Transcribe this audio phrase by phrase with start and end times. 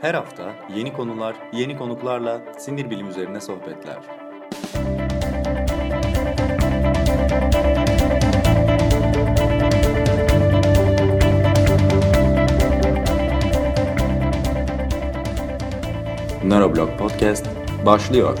[0.00, 3.98] Her hafta yeni konular, yeni konuklarla sinir bilim üzerine sohbetler.
[16.44, 17.46] Neuroblog Podcast
[17.86, 18.38] başlıyor.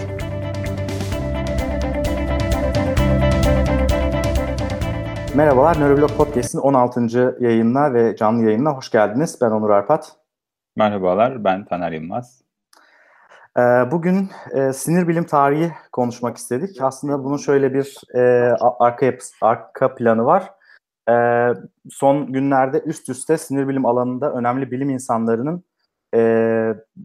[5.34, 7.36] Merhabalar, Neuroblog Podcast'in 16.
[7.40, 9.38] yayınına ve canlı yayınına hoş geldiniz.
[9.40, 10.19] Ben Onur Arpat.
[10.80, 12.42] Merhabalar, ben Taner Yılmaz.
[13.58, 16.82] Ee, bugün e, sinir bilim tarihi konuşmak istedik.
[16.82, 18.20] Aslında bunun şöyle bir e,
[18.60, 20.50] arka, yapısı, arka planı var.
[21.10, 21.14] E,
[21.90, 25.64] son günlerde üst üste sinir bilim alanında önemli bilim insanlarının
[26.14, 26.20] e,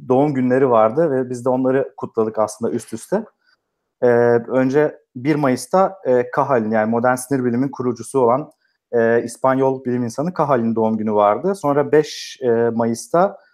[0.07, 3.25] doğum günleri vardı ve biz de onları kutladık aslında üst üste.
[4.01, 4.07] E,
[4.47, 8.51] önce 1 Mayıs'ta e, Cahal'in yani modern sinir bilimin kurucusu olan
[8.91, 11.55] e, İspanyol bilim insanı Cahal'in doğum günü vardı.
[11.55, 13.44] Sonra 5 e, Mayıs'ta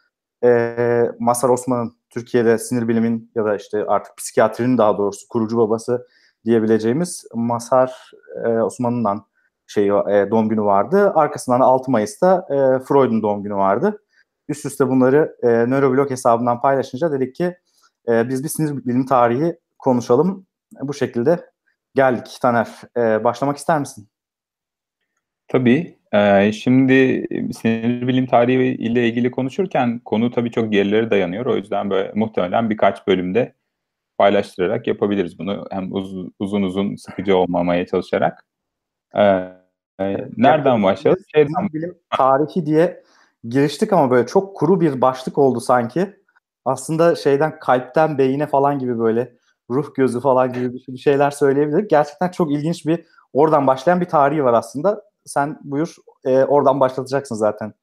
[0.43, 6.07] e, Masar Osman'ın Türkiye'de sinir bilimin ya da işte artık psikiyatrinin daha doğrusu kurucu babası
[6.45, 8.11] diyebileceğimiz Masar
[8.45, 9.25] e, Osman'dan
[9.67, 11.11] şey e, doğum günü vardı.
[11.15, 14.03] Arkasından 6 Mayıs'ta e, Freud'un doğum günü vardı.
[14.49, 17.57] Üst üste bunları e, Neuroblog hesabından paylaşınca dedik ki
[18.07, 20.45] e, biz bir sinir bilim tarihi konuşalım.
[20.81, 21.51] Bu şekilde
[21.95, 22.37] geldik.
[22.41, 24.07] Taner, e, başlamak ister misin?
[25.47, 26.00] Tabii.
[26.13, 31.45] E, şimdi sinir bilim tarihi ile ilgili konuşurken konu tabii çok gerilere dayanıyor.
[31.45, 33.55] O yüzden böyle muhtemelen birkaç bölümde
[34.17, 35.65] paylaştırarak yapabiliriz bunu.
[35.71, 38.45] Hem uz, uzun uzun sıkıcı olmamaya çalışarak.
[39.15, 39.21] E,
[39.99, 41.23] e, nereden başlayalım?
[41.35, 43.03] Sinir bilim tarihi diye
[43.43, 46.15] giriştik ama böyle çok kuru bir başlık oldu sanki.
[46.65, 49.33] Aslında şeyden kalpten beyine falan gibi böyle
[49.69, 51.87] ruh gözü falan gibi bir şeyler söyleyebiliriz.
[51.87, 55.10] Gerçekten çok ilginç bir oradan başlayan bir tarihi var aslında.
[55.25, 57.73] Sen buyur e, oradan başlatacaksın zaten.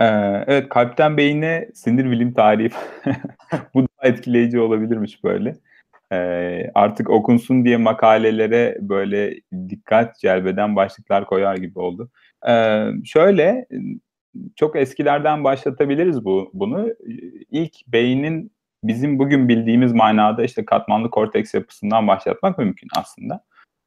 [0.00, 0.04] Ee,
[0.46, 2.70] evet kalpten beyine sinir bilim tarihi
[3.74, 5.56] bu da etkileyici olabilirmiş böyle.
[6.12, 12.10] Ee, artık okunsun diye makalelere böyle dikkat celbeden başlıklar koyar gibi oldu.
[12.48, 13.66] Ee, şöyle
[14.56, 16.88] çok eskilerden başlatabiliriz bu bunu.
[17.50, 18.52] İlk beynin
[18.84, 23.44] bizim bugün bildiğimiz manada işte katmanlı korteks yapısından başlatmak mümkün aslında.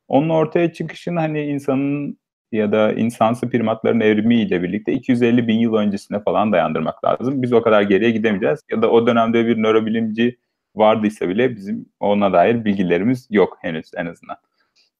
[0.07, 2.17] Onun ortaya çıkışını hani insanın
[2.51, 7.41] ya da insansı primatların evrimiyle birlikte 250 bin yıl öncesine falan dayandırmak lazım.
[7.41, 8.59] Biz o kadar geriye gidemeyeceğiz.
[8.71, 10.37] Ya da o dönemde bir nörobilimci
[10.75, 14.37] vardıysa bile bizim ona dair bilgilerimiz yok henüz en azından.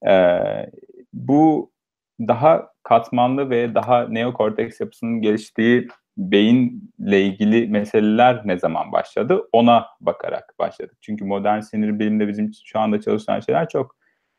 [0.08, 0.70] Ee,
[1.12, 1.72] bu
[2.20, 9.48] daha katmanlı ve daha neokorteks yapısının geliştiği beyinle ilgili meseleler ne zaman başladı?
[9.52, 10.96] Ona bakarak başladık.
[11.00, 13.97] Çünkü modern sinir bilimde bizim şu anda çalışan şeyler çok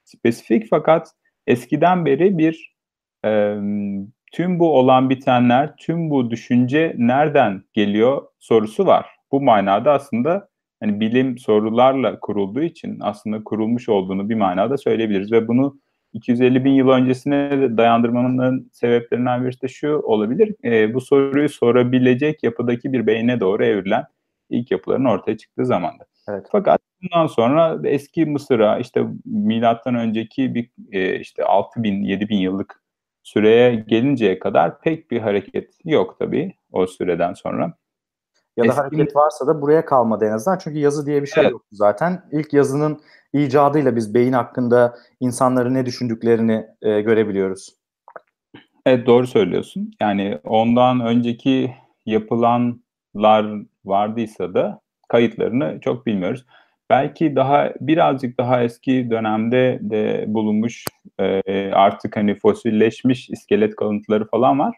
[0.10, 1.12] spesifik fakat
[1.48, 2.76] eskiden beri bir
[3.26, 3.56] e,
[4.32, 9.06] tüm bu olan bitenler, tüm bu düşünce nereden geliyor sorusu var.
[9.32, 10.50] Bu manada aslında
[10.80, 15.80] hani bilim sorularla kurulduğu için aslında kurulmuş olduğunu bir manada söyleyebiliriz ve bunu
[16.14, 20.56] 250 bin yıl öncesine dayandırmanın sebeplerinden birisi de şu olabilir.
[20.64, 24.04] E, bu soruyu sorabilecek yapıdaki bir beyne doğru evrilen
[24.50, 26.06] ilk yapıların ortaya çıktığı zamanda.
[26.30, 26.46] Evet.
[26.52, 32.38] Fakat bundan sonra eski Mısır'a işte milattan önceki bir e, işte 6 bin 7 bin
[32.38, 32.84] yıllık
[33.24, 37.74] süreye gelinceye kadar pek bir hareket yok tabii o süreden sonra.
[38.58, 38.82] Ya da Eski...
[38.82, 40.58] hareket varsa da buraya kalmadı en azından.
[40.58, 41.52] Çünkü yazı diye bir şey evet.
[41.52, 42.24] yoktu zaten.
[42.32, 43.02] İlk yazının
[43.34, 47.76] icadıyla biz beyin hakkında insanların ne düşündüklerini e, görebiliyoruz.
[48.86, 49.92] Evet doğru söylüyorsun.
[50.02, 56.46] Yani ondan önceki yapılanlar vardıysa da kayıtlarını çok bilmiyoruz.
[56.90, 60.86] Belki daha birazcık daha eski dönemde de bulunmuş
[61.20, 64.78] e, artık hani fosilleşmiş iskelet kalıntıları falan var.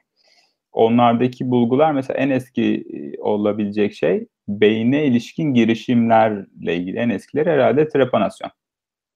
[0.72, 2.86] Onlardaki bulgular mesela en eski
[3.20, 8.52] olabilecek şey beyne ilişkin girişimlerle ilgili en eskileri herhalde trepanasyon.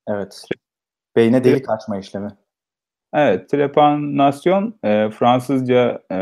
[0.07, 0.45] Evet.
[1.15, 2.29] Beyne delik açma işlemi.
[3.13, 6.17] Evet, trepanasyon e, Fransızca e,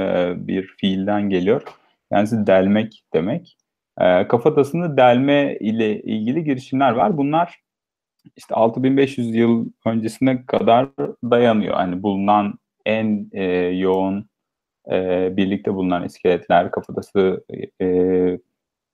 [0.48, 1.64] bir fiilden geliyor.
[2.12, 3.58] Yani delmek demek.
[4.02, 7.18] E, kafatasını delme ile ilgili girişimler var.
[7.18, 7.60] Bunlar
[8.36, 10.90] işte 6500 yıl öncesine kadar
[11.24, 11.74] dayanıyor.
[11.76, 12.54] Hani bulunan
[12.86, 14.30] en e, yoğun
[14.92, 17.46] e, birlikte bulunan iskeletler, kafatası
[17.82, 17.88] e,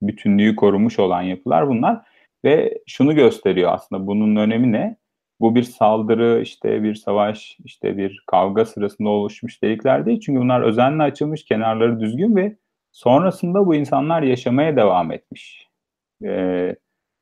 [0.02, 2.02] bütünlüğü korumuş olan yapılar bunlar.
[2.46, 4.98] Ve şunu gösteriyor aslında bunun önemi ne?
[5.40, 10.20] Bu bir saldırı, işte bir savaş, işte bir kavga sırasında oluşmuş delikler değil.
[10.20, 12.56] Çünkü bunlar özenle açılmış, kenarları düzgün ve
[13.00, 15.68] sonrasında bu insanlar yaşamaya devam etmiş.
[16.26, 16.76] Ee,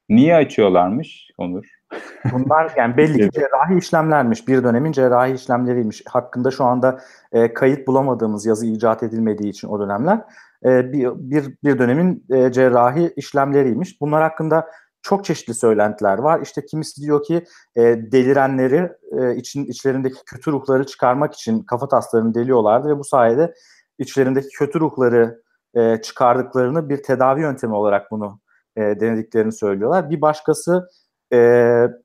[0.09, 1.65] niye açıyorlarmış Onur?
[2.33, 4.47] Bunlar yani belli ki cerrahi işlemlermiş.
[4.47, 6.03] Bir dönemin cerrahi işlemleriymiş.
[6.07, 6.99] Hakkında şu anda
[7.31, 10.21] e, kayıt bulamadığımız yazı icat edilmediği için o dönemler
[10.65, 14.01] e, bir, bir, bir dönemin e, cerrahi işlemleriymiş.
[14.01, 14.67] Bunlar hakkında
[15.01, 16.41] çok çeşitli söylentiler var.
[16.41, 17.45] İşte kimisi diyor ki
[17.75, 23.53] e, delirenleri e, için içlerindeki kötü ruhları çıkarmak için kafa taslarını deliyorlardı ve bu sayede
[23.99, 25.46] içlerindeki kötü ruhları
[25.77, 28.39] e, çıkardıklarını bir tedavi yöntemi olarak bunu
[28.75, 30.09] e, denediklerini söylüyorlar.
[30.09, 30.89] Bir başkası
[31.33, 31.37] e,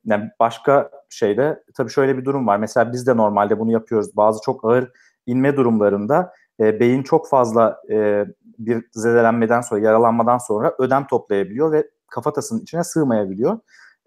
[0.05, 2.57] yani başka şeyde tabii şöyle bir durum var.
[2.57, 4.17] Mesela biz de normalde bunu yapıyoruz.
[4.17, 4.91] Bazı çok ağır
[5.27, 8.27] inme durumlarında e, beyin çok fazla e,
[8.59, 13.59] bir zedelenmeden sonra, yaralanmadan sonra ödem toplayabiliyor ve kafatasının içine sığmayabiliyor.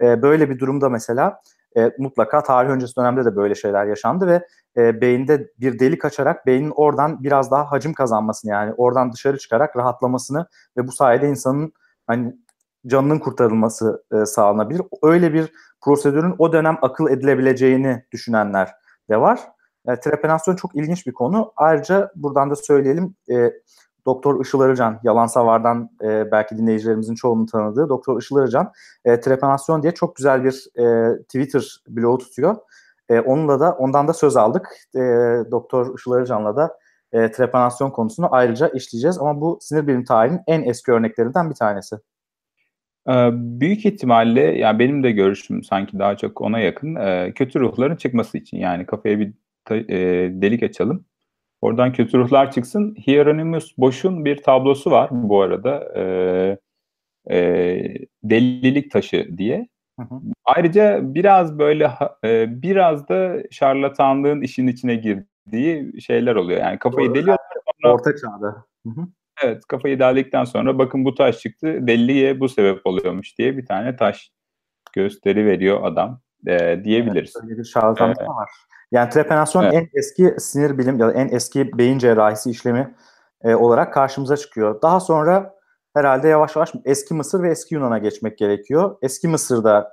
[0.02, 1.42] E, böyle bir durumda mesela
[1.78, 6.45] e, mutlaka tarih öncesi dönemde de böyle şeyler yaşandı ve e, beyinde bir delik açarak
[6.45, 11.74] beynin oradan biraz daha hacim kazanmasını yani oradan dışarı çıkarak rahatlamasını ve bu sayede insanın
[12.07, 12.36] hani
[12.88, 14.81] canının kurtarılması e, sağlanabilir.
[15.04, 15.51] Öyle bir
[15.81, 18.72] prosedürün o dönem akıl edilebileceğini düşünenler
[19.10, 19.39] de var.
[19.88, 21.54] E, trepanasyon çok ilginç bir konu.
[21.56, 23.51] Ayrıca buradan da söyleyelim e,
[24.06, 28.72] Doktor Işıl Arıcan, Yalan Savar'dan e, belki dinleyicilerimizin çoğunun tanıdığı Doktor Işıl Arıcan
[29.06, 32.56] e, trepanasyon diye çok güzel bir e, Twitter blogu tutuyor.
[33.10, 34.68] E, onunla da ondan da söz aldık.
[34.96, 35.00] E,
[35.52, 36.78] Doktor Işıl Arıcan'la da
[37.12, 39.18] e, trepanasyon konusunu ayrıca işleyeceğiz.
[39.18, 41.96] Ama bu sinir bilim tarihinin en eski örneklerinden bir tanesi.
[43.31, 46.96] Büyük ihtimalle yani benim de görüşüm sanki daha çok ona yakın.
[47.31, 49.34] Kötü ruhların çıkması için yani kafaya bir
[50.42, 51.06] delik açalım.
[51.62, 52.96] Oradan kötü ruhlar çıksın.
[53.08, 55.90] Hieronymus Bosch'un bir tablosu var bu arada.
[58.24, 59.68] Delilik taşı diye.
[60.00, 60.22] Hı hı.
[60.46, 61.92] Ayrıca biraz böyle
[62.62, 66.60] biraz da şarlatanlığın işin içine girdiği şeyler oluyor.
[66.60, 67.16] Yani kafayı Doğru.
[67.16, 67.46] deliyorlar.
[67.82, 67.94] Sonra...
[67.94, 68.66] Orta çağda.
[68.86, 69.08] Hı hı.
[69.44, 71.88] Evet kafayı deldikten sonra bakın bu taş çıktı.
[71.88, 74.32] Deliye bu sebep oluyormuş diye bir tane taş
[74.94, 77.34] gösteri veriyor adam e, diyebiliriz.
[77.36, 78.50] Evet, öyle bir şarlatanlık ee, var.
[78.92, 79.74] Yani trepanasyon evet.
[79.74, 82.96] en eski sinir bilim ya da en eski beyin cerrahisi işlemi
[83.44, 84.82] e, olarak karşımıza çıkıyor.
[84.82, 85.56] Daha sonra
[85.96, 88.96] herhalde yavaş yavaş eski Mısır ve eski Yunan'a geçmek gerekiyor.
[89.02, 89.92] Eski Mısır'da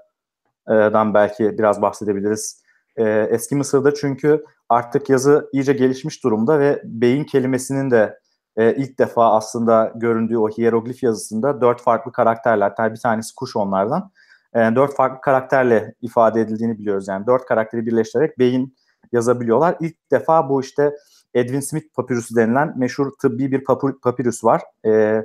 [0.68, 2.62] dan belki biraz bahsedebiliriz.
[2.96, 8.18] E, eski Mısır'da çünkü artık yazı iyice gelişmiş durumda ve beyin kelimesinin de
[8.56, 13.56] e, ilk defa aslında göründüğü o hieroglif yazısında dört farklı karakterler, tabi bir tanesi kuş
[13.56, 14.10] onlardan,
[14.54, 17.08] e, dört farklı karakterle ifade edildiğini biliyoruz.
[17.08, 18.76] Yani dört karakteri birleştirerek beyin
[19.12, 19.76] yazabiliyorlar.
[19.80, 20.92] İlk defa bu işte
[21.34, 23.64] Edwin Smith papirüsü denilen meşhur tıbbi bir
[24.02, 24.62] papirüs var.
[24.86, 25.22] E,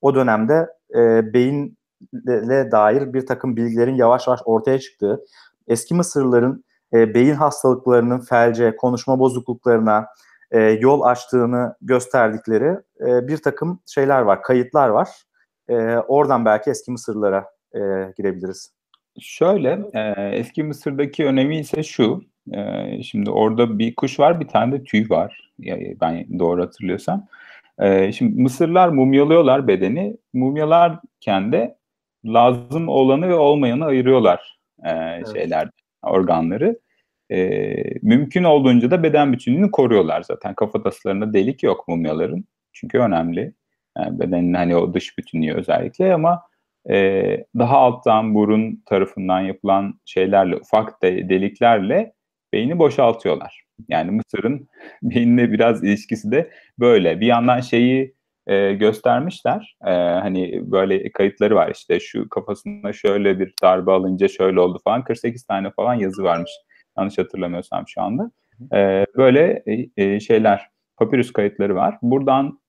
[0.00, 5.24] o dönemde e, beyinle dair bir takım bilgilerin yavaş yavaş ortaya çıktığı,
[5.68, 10.06] eski Mısırlıların e, beyin hastalıklarının felce, konuşma bozukluklarına,
[10.50, 15.08] e, yol açtığını gösterdikleri e, bir takım şeyler var, kayıtlar var.
[15.68, 17.80] E, oradan belki eski Mısırlara e,
[18.16, 18.72] girebiliriz.
[19.20, 22.22] Şöyle, e, eski Mısır'daki önemi ise şu.
[22.52, 25.52] E, şimdi orada bir kuş var, bir tane de tüy var.
[26.00, 27.26] Ben doğru hatırlıyorsam.
[27.80, 30.16] E, şimdi Mısırlar mumyalıyorlar bedeni.
[30.32, 31.76] Mumyalarken de
[32.24, 35.32] lazım olanı ve olmayanı ayırıyorlar e, evet.
[35.32, 35.68] şeyler,
[36.02, 36.78] organları.
[37.32, 40.54] E, mümkün olduğunca da beden bütünlüğünü koruyorlar zaten.
[40.54, 42.44] Kafataslarında delik yok mumyaların.
[42.72, 43.54] Çünkü önemli.
[43.98, 46.42] Yani bedenin hani o dış bütünlüğü özellikle ama
[46.90, 47.24] e,
[47.58, 52.12] daha alttan burun tarafından yapılan şeylerle, ufak de, deliklerle
[52.52, 53.64] beyni boşaltıyorlar.
[53.88, 54.68] Yani Mısır'ın
[55.02, 57.20] beyinle biraz ilişkisi de böyle.
[57.20, 58.14] Bir yandan şeyi
[58.46, 59.76] e, göstermişler.
[59.86, 65.04] E, hani böyle kayıtları var işte şu kafasına şöyle bir darbe alınca şöyle oldu falan.
[65.04, 66.50] 48 tane falan yazı varmış.
[66.98, 68.30] Yanlış hatırlamıyorsam şu anda.
[68.74, 69.62] E, böyle
[69.96, 71.98] e, şeyler, papirüs kayıtları var.
[72.02, 72.60] Buradan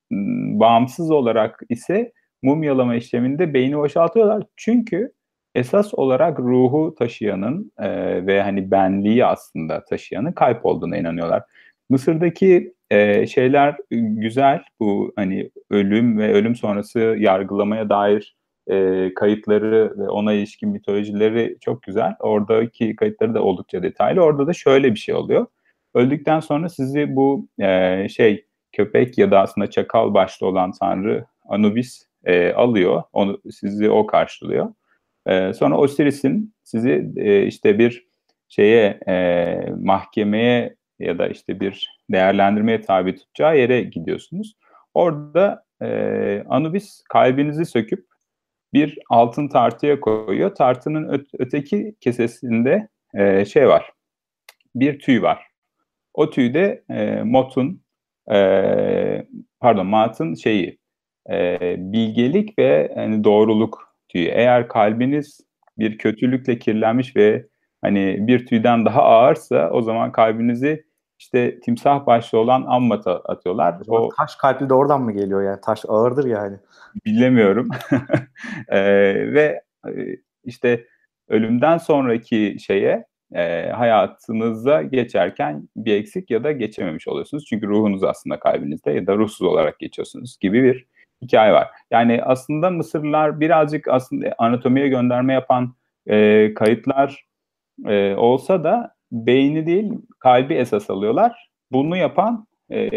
[0.60, 4.44] bağımsız olarak ise mumyalama işleminde beyni boşaltıyorlar.
[4.58, 5.12] Çünkü
[5.56, 7.90] esas olarak ruhu taşıyanın e,
[8.28, 11.44] ve hani benliği aslında taşıyanın kalp olduğuna inanıyorlar.
[11.90, 14.62] Mısır'daki e, şeyler güzel.
[14.80, 18.36] Bu hani ölüm ve ölüm sonrası yargılamaya dair
[18.68, 22.16] e, kayıtları ve ona ilişkin mitolojileri çok güzel.
[22.20, 24.22] Oradaki kayıtları da oldukça detaylı.
[24.22, 25.46] Orada da şöyle bir şey oluyor.
[25.94, 32.08] Öldükten sonra sizi bu e, şey köpek ya da aslında çakal başlı olan tanrı Anubis
[32.24, 33.04] e, alıyor.
[33.14, 34.74] Onu sizi o karşılıyor.
[35.28, 38.08] E, sonra Osiris'in sizi e, işte bir
[38.48, 44.58] şeye e, mahkemeye ya da işte bir değerlendirmeye tabi tutacağı yere gidiyorsunuz.
[44.94, 48.06] Orada e, Anubis kalbinizi söküp
[48.74, 50.56] bir altın tartıya koyuyor.
[50.56, 53.92] Tartının ö- öteki kesesinde e, şey var.
[54.76, 55.48] Bir tüy var.
[56.14, 57.82] O tüyde e, Mot'un
[58.32, 59.26] e,
[59.60, 60.80] pardon Mat'ın şeyi
[61.30, 64.28] e, bilgelik ve yani doğruluk tüyü.
[64.28, 65.42] Eğer kalbiniz
[65.78, 67.46] bir kötülükle kirlenmiş ve
[67.82, 70.86] hani bir tüyden daha ağırsa o zaman kalbinizi
[71.20, 73.76] işte timsah başlı olan ammata atıyorlar.
[73.88, 75.62] O taş kalpli de oradan mı geliyor yani?
[75.62, 76.58] Taş ağırdır yani.
[77.06, 77.70] Bilemiyorum.
[78.68, 78.82] e,
[79.34, 79.62] ve
[80.44, 80.86] işte
[81.30, 87.46] ölümden sonraki şeye e, hayatınıza geçerken bir eksik ya da geçememiş oluyorsunuz.
[87.46, 90.88] Çünkü ruhunuz aslında kalbinizde ya da ruhsuz olarak geçiyorsunuz gibi bir
[91.22, 91.68] hikaye var.
[91.92, 95.76] Yani aslında Mısırlılar birazcık aslında anatomiye gönderme yapan
[96.08, 97.26] e, kayıtlar
[97.88, 101.50] e, olsa da beyni değil kalbi esas alıyorlar.
[101.72, 102.90] Bunu yapan e,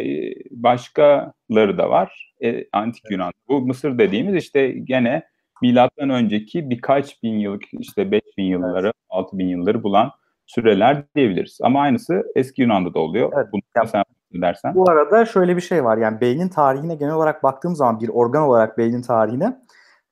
[0.51, 2.35] başkaları da var.
[2.45, 3.33] E, Antik Yunan.
[3.49, 5.23] Bu Mısır dediğimiz işte gene
[5.63, 8.95] milattan önceki birkaç bin yıllık işte 5 bin yılları, evet.
[9.09, 10.11] 6 bin yılları bulan
[10.47, 11.59] süreler diyebiliriz.
[11.63, 13.33] Ama aynısı eski Yunan'da da oluyor.
[13.37, 13.47] Evet.
[13.53, 14.04] Bunu ya, sen
[14.43, 14.75] dersen.
[14.75, 15.97] Bu arada şöyle bir şey var.
[15.97, 19.61] Yani beynin tarihine genel olarak baktığım zaman bir organ olarak beynin tarihine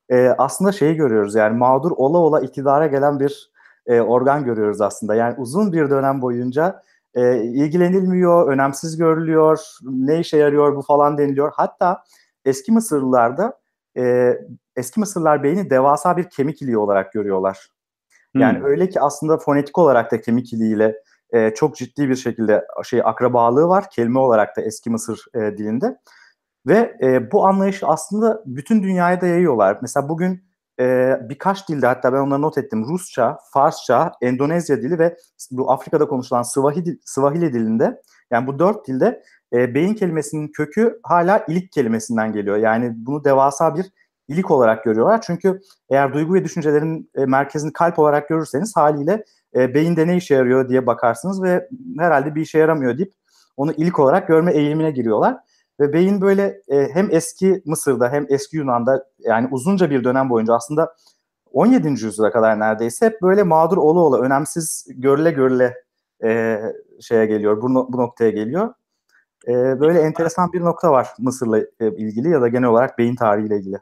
[0.08, 1.34] e, aslında şeyi görüyoruz.
[1.34, 3.50] Yani mağdur ola ola iktidara gelen bir
[3.86, 5.14] e, organ görüyoruz aslında.
[5.14, 6.82] Yani uzun bir dönem boyunca
[7.14, 11.52] e, ilgilenilmiyor, önemsiz görülüyor, ne işe yarıyor bu falan deniliyor.
[11.54, 12.04] Hatta
[12.44, 13.58] eski Mısırlılarda
[13.96, 14.34] e,
[14.76, 17.68] eski Mısırlılar beyni devasa bir kemik iliği olarak görüyorlar.
[18.34, 18.64] Yani hmm.
[18.64, 20.96] öyle ki aslında fonetik olarak da kemik iliğiyle
[21.32, 25.98] e, çok ciddi bir şekilde şey akrabalığı var kelime olarak da eski Mısır e, dilinde.
[26.66, 29.78] Ve e, bu anlayışı aslında bütün dünyaya da yayıyorlar.
[29.82, 30.44] Mesela bugün
[30.80, 32.84] e, birkaç dilde hatta ben onları not ettim.
[32.88, 35.16] Rusça, Farsça, Endonezya dili ve
[35.50, 39.22] bu Afrika'da konuşulan Swahili, Swahili dilinde yani bu dört dilde
[39.52, 42.56] e, beyin kelimesinin kökü hala ilik kelimesinden geliyor.
[42.56, 43.86] Yani bunu devasa bir
[44.32, 45.20] ilik olarak görüyorlar.
[45.20, 45.60] Çünkü
[45.90, 49.24] eğer duygu ve düşüncelerin e, merkezini kalp olarak görürseniz haliyle
[49.56, 53.12] e, beyinde ne işe yarıyor diye bakarsınız ve herhalde bir işe yaramıyor deyip
[53.56, 55.36] onu ilik olarak görme eğilimine giriyorlar.
[55.80, 60.54] Ve beyin böyle e, hem eski Mısır'da hem eski Yunan'da yani uzunca bir dönem boyunca
[60.54, 60.94] aslında
[61.52, 61.88] 17.
[61.88, 65.74] yüzyıla kadar neredeyse hep böyle mağdur ola ola önemsiz görüle görüle
[66.24, 66.60] e,
[67.00, 68.74] şeye geliyor bu, bu noktaya geliyor.
[69.48, 73.56] E, böyle enteresan bir nokta var Mısır'la e, ilgili ya da genel olarak beyin tarihiyle
[73.56, 73.76] ilgili.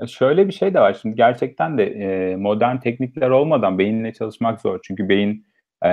[0.00, 4.60] E, şöyle bir şey de var şimdi gerçekten de e, modern teknikler olmadan beyinle çalışmak
[4.60, 4.80] zor.
[4.82, 5.46] Çünkü beyin
[5.84, 5.90] e,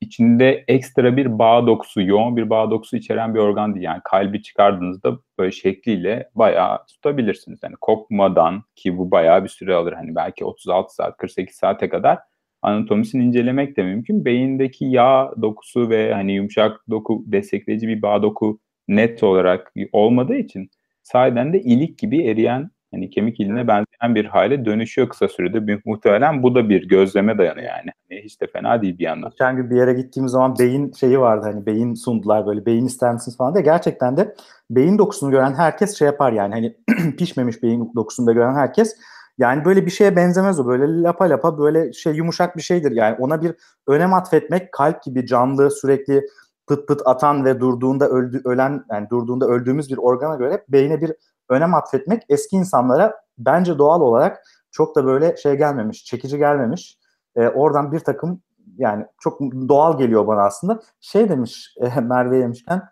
[0.00, 3.84] içinde ekstra bir bağ dokusu, yoğun bir bağ dokusu içeren bir organ değil.
[3.84, 7.60] Yani kalbi çıkardığınızda böyle şekliyle bayağı tutabilirsiniz.
[7.62, 9.92] Yani kopmadan ki bu bayağı bir süre alır.
[9.92, 12.18] Hani belki 36 saat, 48 saate kadar
[12.62, 14.24] anatomisini incelemek de mümkün.
[14.24, 20.70] Beyindeki yağ dokusu ve hani yumuşak doku destekleyici bir bağ doku net olarak olmadığı için
[21.02, 25.80] sahiden de ilik gibi eriyen hani kemik iline benzeyen bir hale dönüşüyor kısa sürede.
[25.84, 27.90] Muhtemelen bu da bir gözleme dayanıyor yani.
[28.08, 29.30] Hani hiç de fena değil bir yandan.
[29.30, 33.12] Geçen gün bir yere gittiğimiz zaman beyin şeyi vardı hani beyin sundular böyle beyin ister
[33.12, 33.64] misiniz falan diye.
[33.64, 34.34] Gerçekten de
[34.70, 36.76] beyin dokusunu gören herkes şey yapar yani hani
[37.16, 38.96] pişmemiş beyin dokusunu da gören herkes
[39.38, 40.66] yani böyle bir şeye benzemez o.
[40.66, 42.92] Böyle lapa lapa böyle şey yumuşak bir şeydir.
[42.92, 43.54] Yani ona bir
[43.86, 46.22] önem atfetmek kalp gibi canlı sürekli
[46.66, 51.12] pıt pıt atan ve durduğunda öldü, ölen yani durduğunda öldüğümüz bir organa göre beyne bir
[51.48, 56.98] önem atfetmek eski insanlara bence doğal olarak çok da böyle şey gelmemiş, çekici gelmemiş.
[57.36, 58.42] E, oradan bir takım
[58.76, 60.80] yani çok doğal geliyor bana aslında.
[61.00, 62.82] Şey demiş e, Merve demişken,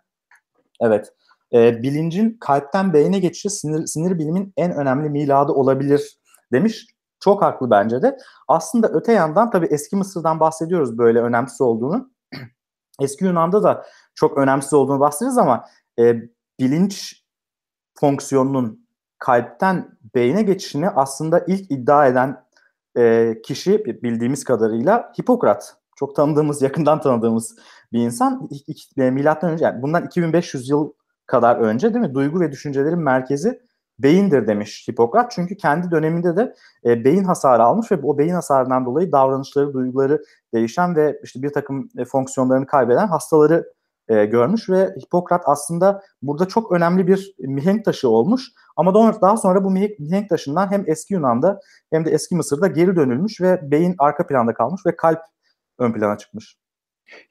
[0.81, 1.13] evet
[1.53, 6.17] e, bilincin kalpten beyne geçişi sinir, sinir bilimin en önemli miladı olabilir
[6.51, 6.87] demiş.
[7.19, 8.17] Çok haklı bence de.
[8.47, 12.11] Aslında öte yandan tabii eski Mısır'dan bahsediyoruz böyle önemsiz olduğunu.
[13.01, 15.65] eski Yunan'da da çok önemsiz olduğunu bahsederiz ama
[15.99, 16.15] e,
[16.59, 17.20] bilinç
[18.01, 18.87] fonksiyonunun
[19.19, 22.43] kalpten beyne geçişini aslında ilk iddia eden
[22.97, 25.75] e, kişi bildiğimiz kadarıyla Hipokrat.
[25.95, 27.55] Çok tanıdığımız, yakından tanıdığımız
[27.93, 28.49] bir insan.
[28.97, 30.93] E, milattan önce, yani bundan 2500 yıl
[31.25, 32.13] kadar önce değil mi?
[32.13, 33.61] Duygu ve düşüncelerin merkezi
[33.99, 35.31] beyindir demiş Hipokrat.
[35.31, 36.55] Çünkü kendi döneminde de
[36.85, 41.49] e, beyin hasarı almış ve o beyin hasarından dolayı davranışları, duyguları değişen ve işte bir
[41.49, 43.73] takım e, fonksiyonlarını kaybeden hastaları
[44.11, 48.41] e, görmüş ve Hipokrat aslında burada çok önemli bir mihenk taşı olmuş.
[48.75, 51.59] Ama daha sonra bu mihenk taşından hem eski Yunan'da
[51.91, 55.19] hem de eski Mısır'da geri dönülmüş ve beyin arka planda kalmış ve kalp
[55.79, 56.55] ön plana çıkmış.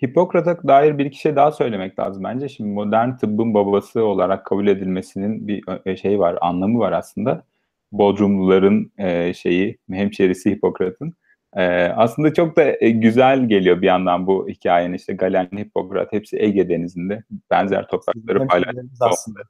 [0.05, 2.49] Hipokrat'a dair bir iki şey daha söylemek lazım bence.
[2.49, 7.45] Şimdi modern tıbbın babası olarak kabul edilmesinin bir şey var, anlamı var aslında.
[7.93, 11.15] Bodrumluların e, şeyi, hemşerisi Hipokrat'ın.
[11.57, 11.63] Ee,
[11.97, 16.69] aslında çok da e, güzel geliyor bir yandan bu hikayenin işte Galen, Hippokrat hepsi Ege
[16.69, 19.47] Denizi'nde benzer toprakları paylaşıyor.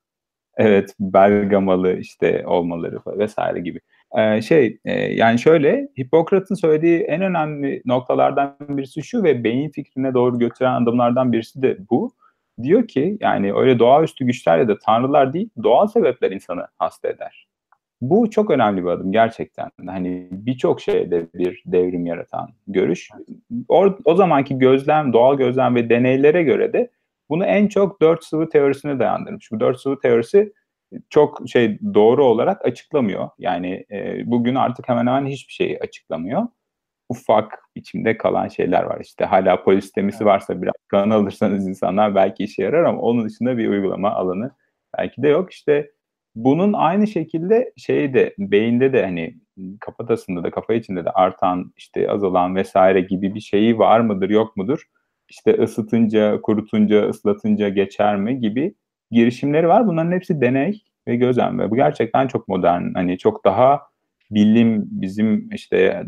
[0.56, 3.80] Evet, Bergamalı işte olmaları vesaire gibi.
[4.18, 10.14] Ee, şey e, yani şöyle Hipokrat'ın söylediği en önemli noktalardan birisi şu ve beyin fikrine
[10.14, 12.12] doğru götüren adımlardan birisi de bu.
[12.62, 17.49] Diyor ki yani öyle doğaüstü güçler ya da tanrılar değil doğal sebepler insanı hasta eder.
[18.00, 19.70] Bu çok önemli bir adım gerçekten.
[19.86, 23.10] Hani birçok şeyde bir devrim yaratan görüş.
[23.68, 26.90] O, o zamanki gözlem, doğal gözlem ve deneylere göre de
[27.28, 29.52] bunu en çok dört sıvı teorisine dayandırmış.
[29.52, 30.52] Bu dört sıvı teorisi
[31.10, 33.28] çok şey doğru olarak açıklamıyor.
[33.38, 36.42] Yani e, bugün artık hemen hemen hiçbir şeyi açıklamıyor.
[37.08, 39.00] Ufak biçimde kalan şeyler var.
[39.00, 43.68] İşte hala polistemisi varsa biraz kan alırsanız insanlar belki işe yarar ama onun dışında bir
[43.68, 44.50] uygulama alanı
[44.98, 45.52] belki de yok.
[45.52, 45.90] İşte
[46.34, 49.34] bunun aynı şekilde şeyde beyinde de hani
[49.80, 54.56] kafatasında da kafa içinde de artan işte azalan vesaire gibi bir şeyi var mıdır yok
[54.56, 54.82] mudur?
[55.28, 58.74] İşte ısıtınca, kurutunca, ıslatınca geçer mi gibi
[59.10, 59.86] girişimleri var.
[59.86, 62.94] Bunların hepsi deney ve gözlem ve bu gerçekten çok modern.
[62.94, 63.80] Hani çok daha
[64.30, 66.04] bilim bizim işte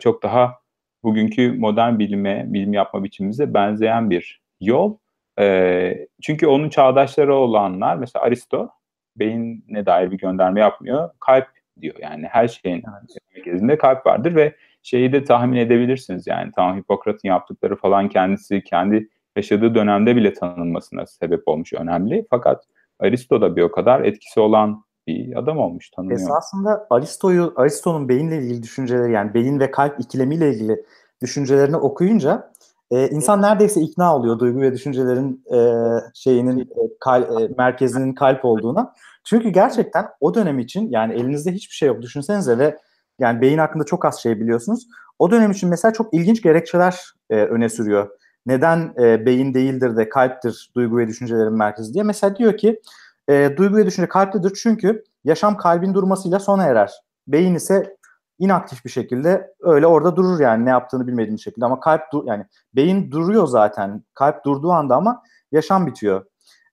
[0.00, 0.54] çok daha
[1.02, 4.96] bugünkü modern bilime, bilim yapma biçimimize benzeyen bir yol.
[5.40, 8.68] E, çünkü onun çağdaşları olanlar mesela Aristo
[9.18, 11.10] beyine dair bir gönderme yapmıyor.
[11.20, 11.46] Kalp
[11.80, 12.82] diyor yani her şeyin
[13.34, 19.08] merkezinde kalp vardır ve şeyi de tahmin edebilirsiniz yani tamam Hipokrat'ın yaptıkları falan kendisi kendi
[19.36, 22.26] yaşadığı dönemde bile tanınmasına sebep olmuş önemli.
[22.30, 22.64] Fakat
[23.00, 26.20] Aristo da bir o kadar etkisi olan bir adam olmuş tanınıyor.
[26.20, 30.84] Esasında Aristo'yu Aristo'nun beyinle ilgili düşünceleri yani beyin ve kalp ikilemiyle ilgili
[31.22, 32.52] düşüncelerini okuyunca
[32.90, 35.58] e, insan neredeyse ikna oluyor duygu ve düşüncelerin e,
[36.14, 36.66] şeyinin e,
[37.00, 38.94] kal, e, merkezinin kalp olduğuna.
[39.24, 42.78] Çünkü gerçekten o dönem için yani elinizde hiçbir şey yok düşünsenize ve
[43.18, 44.86] yani beyin hakkında çok az şey biliyorsunuz.
[45.18, 47.00] O dönem için mesela çok ilginç gerekçeler
[47.30, 48.08] e, öne sürüyor.
[48.46, 52.04] Neden e, beyin değildir de kalptir duygu ve düşüncelerin merkezi diye.
[52.04, 52.80] Mesela diyor ki
[53.28, 56.92] e, duygu ve düşünce kalptedir çünkü yaşam kalbin durmasıyla sona erer.
[57.28, 57.95] Beyin ise
[58.38, 62.46] inaktif bir şekilde öyle orada durur yani ne yaptığını bilmediğin şekilde ama kalp dur yani
[62.74, 66.24] beyin duruyor zaten kalp durduğu anda ama yaşam bitiyor.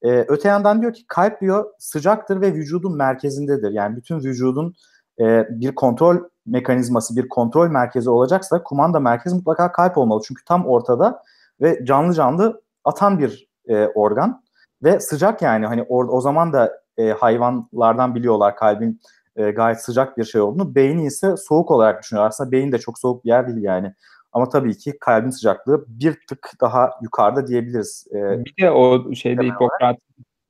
[0.02, 3.72] Ee, öte yandan diyor ki kalp diyor sıcaktır ve vücudun merkezindedir.
[3.72, 4.76] Yani bütün vücudun
[5.20, 10.22] e, bir kontrol mekanizması, bir kontrol merkezi olacaksa kumanda merkezi mutlaka kalp olmalı.
[10.28, 11.24] Çünkü tam ortada
[11.62, 14.44] ve canlı canlı atan bir e, organ
[14.84, 19.02] ve sıcak yani hani or, o zaman da e, hayvanlardan biliyorlar kalbin
[19.36, 20.76] e, gayet sıcak bir şey olduğunu.
[20.76, 22.28] Beyni ise soğuk olarak düşünüyor.
[22.28, 23.94] Aslında beyin de çok soğuk bir yer değil yani.
[24.32, 28.08] Ama tabii ki kalbin sıcaklığı bir tık daha yukarıda diyebiliriz.
[28.12, 29.98] Ee, bir de o şeyde Hipokrat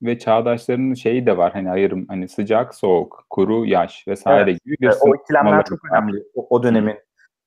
[0.04, 4.66] ve çağdaşlarının şeyi de var hani ayırım hani sıcak, soğuk, kuru, yaş vesaire evet.
[4.66, 6.96] gibi bir evet, o ikilemler çok önemli o, o dönemin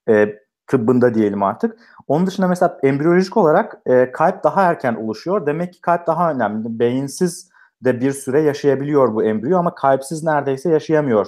[0.09, 1.79] e, tıbbında diyelim artık.
[2.09, 5.46] Onun dışında mesela embriyolojik olarak e, kalp daha erken oluşuyor.
[5.46, 6.79] Demek ki kalp daha önemli.
[6.79, 7.51] Beyinsiz
[7.84, 11.26] de bir süre yaşayabiliyor bu embriyo ama kalpsiz neredeyse yaşayamıyor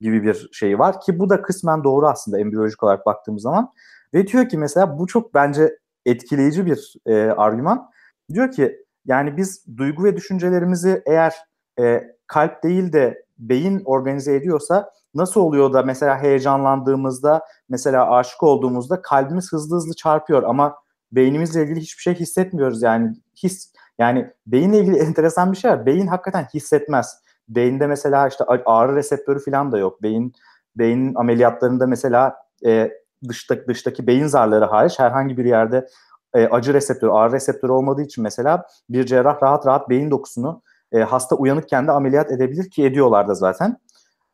[0.00, 3.72] gibi bir şey var ki bu da kısmen doğru aslında embriyolojik olarak baktığımız zaman.
[4.14, 7.90] Ve diyor ki mesela bu çok bence etkileyici bir e, argüman.
[8.32, 11.34] Diyor ki yani biz duygu ve düşüncelerimizi eğer
[11.80, 19.02] e, kalp değil de beyin organize ediyorsa nasıl oluyor da mesela heyecanlandığımızda mesela aşık olduğumuzda
[19.02, 20.76] kalbimiz hızlı hızlı çarpıyor ama
[21.12, 25.86] beynimizle ilgili hiçbir şey hissetmiyoruz yani his yani beyinle ilgili enteresan bir şey var.
[25.86, 27.18] Beyin hakikaten hissetmez.
[27.48, 30.02] Beyinde mesela işte ağrı reseptörü falan da yok.
[30.02, 30.32] Beyin
[30.76, 32.36] beyin ameliyatlarında mesela
[32.66, 32.90] e,
[33.28, 35.86] dıştaki, dıştaki beyin zarları hariç herhangi bir yerde
[36.34, 40.98] e, acı reseptörü, ağrı reseptörü olmadığı için mesela bir cerrah rahat rahat beyin dokusunu e,
[41.00, 43.76] hasta uyanıkken de ameliyat edebilir ki ediyorlar da zaten.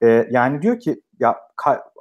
[0.02, 1.36] E, yani diyor ki ya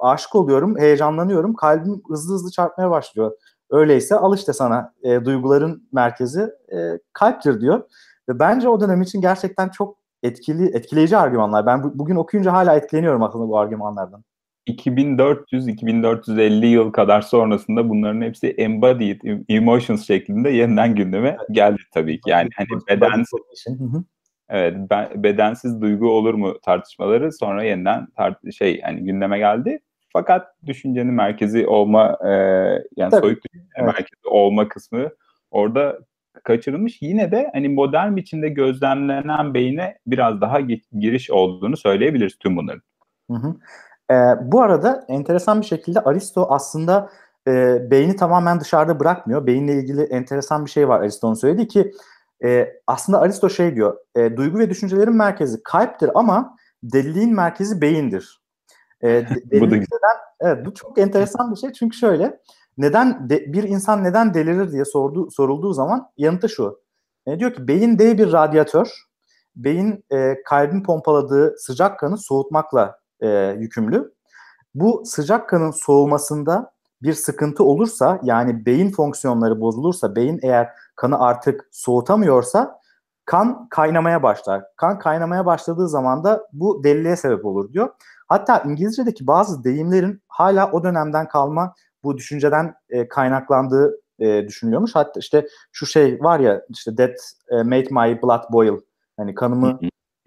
[0.02, 3.32] aşık oluyorum, heyecanlanıyorum, kalbim hızlı hızlı çarpmaya başlıyor.
[3.70, 6.40] Öyleyse al işte sana e, duyguların merkezi
[6.72, 7.82] e, kalptir diyor.
[8.28, 11.66] Ve bence o dönem için gerçekten çok etkili etkileyici argümanlar.
[11.66, 14.24] Ben bu, bugün okuyunca hala etkileniyorum aslında bu argümanlardan.
[14.68, 22.30] 2400-2450 yıl kadar sonrasında bunların hepsi embodied emotions şeklinde yeniden gündeme geldi tabii ki.
[22.30, 23.40] Yani hani bedensiz
[24.48, 24.76] Evet,
[25.14, 29.80] bedensiz duygu olur mu tartışmaları sonra yeniden tart şey yani gündeme geldi.
[30.16, 32.30] Fakat düşüncenin merkezi olma e,
[32.96, 33.20] yani Tabii.
[33.20, 33.86] soyut düşüncenin evet.
[33.86, 35.08] merkezi olma kısmı
[35.50, 35.98] orada
[36.44, 37.02] kaçırılmış.
[37.02, 40.60] Yine de hani modern biçimde gözlemlenen beyine biraz daha
[40.92, 42.82] giriş olduğunu söyleyebiliriz tüm bunların.
[43.30, 43.54] Hı hı.
[44.10, 44.14] E,
[44.52, 47.10] bu arada enteresan bir şekilde Aristo aslında
[47.48, 49.46] e, beyni tamamen dışarıda bırakmıyor.
[49.46, 51.92] Beyinle ilgili enteresan bir şey var Aristo'nun söylediği ki
[52.44, 58.45] e, aslında Aristo şey diyor, e, duygu ve düşüncelerin merkezi kalptir ama deliliğin merkezi beyindir.
[59.04, 59.26] E,
[59.60, 62.40] bu da neden, evet bu çok enteresan bir şey çünkü şöyle
[62.78, 66.80] neden de, bir insan neden delirir diye sordu, sorulduğu zaman yanıtı şu.
[67.26, 69.06] E, diyor ki beyin dev bir radyatör.
[69.56, 73.28] Beyin e, kalbin pompaladığı sıcak kanı soğutmakla e,
[73.58, 74.12] yükümlü.
[74.74, 81.68] Bu sıcak kanın soğumasında bir sıkıntı olursa yani beyin fonksiyonları bozulursa beyin eğer kanı artık
[81.72, 82.80] soğutamıyorsa
[83.24, 84.64] kan kaynamaya başlar.
[84.76, 87.88] Kan kaynamaya başladığı zaman da bu deliliğe sebep olur diyor.
[88.26, 94.94] Hatta İngilizce'deki bazı deyimlerin hala o dönemden kalma bu düşünceden e, kaynaklandığı e, düşünülüyormuş.
[94.94, 97.16] Hatta işte şu şey var ya işte that
[97.50, 98.78] e, made my blood boil.
[99.16, 99.78] Hani kanımı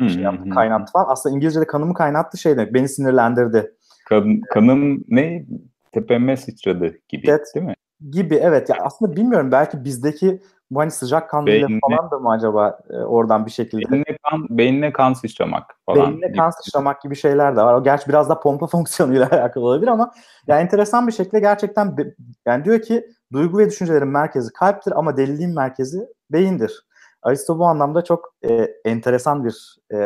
[0.07, 1.05] şey yaptı, kaynattı falan.
[1.09, 2.73] Aslında İngilizce'de kanımı kaynattı şey demek.
[2.73, 3.71] Beni sinirlendirdi.
[4.09, 5.45] Kan, kanım ne?
[5.91, 7.51] Tepeme sıçradı gibi Evet.
[7.55, 7.73] değil mi?
[8.11, 8.69] Gibi evet.
[8.69, 13.45] Ya aslında bilmiyorum belki bizdeki bu hani sıcak kanlıyla falan da mı acaba e, oradan
[13.45, 16.11] bir şekilde Beynine kan, beynine kan sıçramak falan.
[16.11, 17.73] beynine kan sıçramak gibi şeyler de var.
[17.73, 20.11] O gerçi biraz da pompa fonksiyonuyla alakalı olabilir ama
[20.47, 25.17] ya enteresan bir şekilde gerçekten be- yani diyor ki duygu ve düşüncelerin merkezi kalptir ama
[25.17, 26.85] deliliğin merkezi beyindir.
[27.21, 28.53] Aristo bu anlamda çok e,
[28.85, 29.99] enteresan bir e,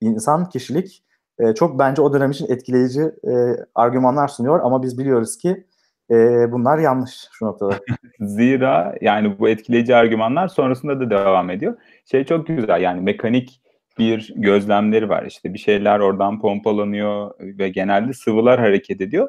[0.00, 1.04] insan kişilik.
[1.38, 5.66] E, çok bence o dönem için etkileyici e, argümanlar sunuyor ama biz biliyoruz ki
[6.10, 6.16] e,
[6.52, 7.80] bunlar yanlış şu noktada.
[8.20, 11.76] Zira yani bu etkileyici argümanlar sonrasında da devam ediyor.
[12.10, 13.60] Şey çok güzel yani mekanik
[13.98, 15.24] bir gözlemleri var.
[15.26, 19.28] İşte bir şeyler oradan pompalanıyor ve genelde sıvılar hareket ediyor.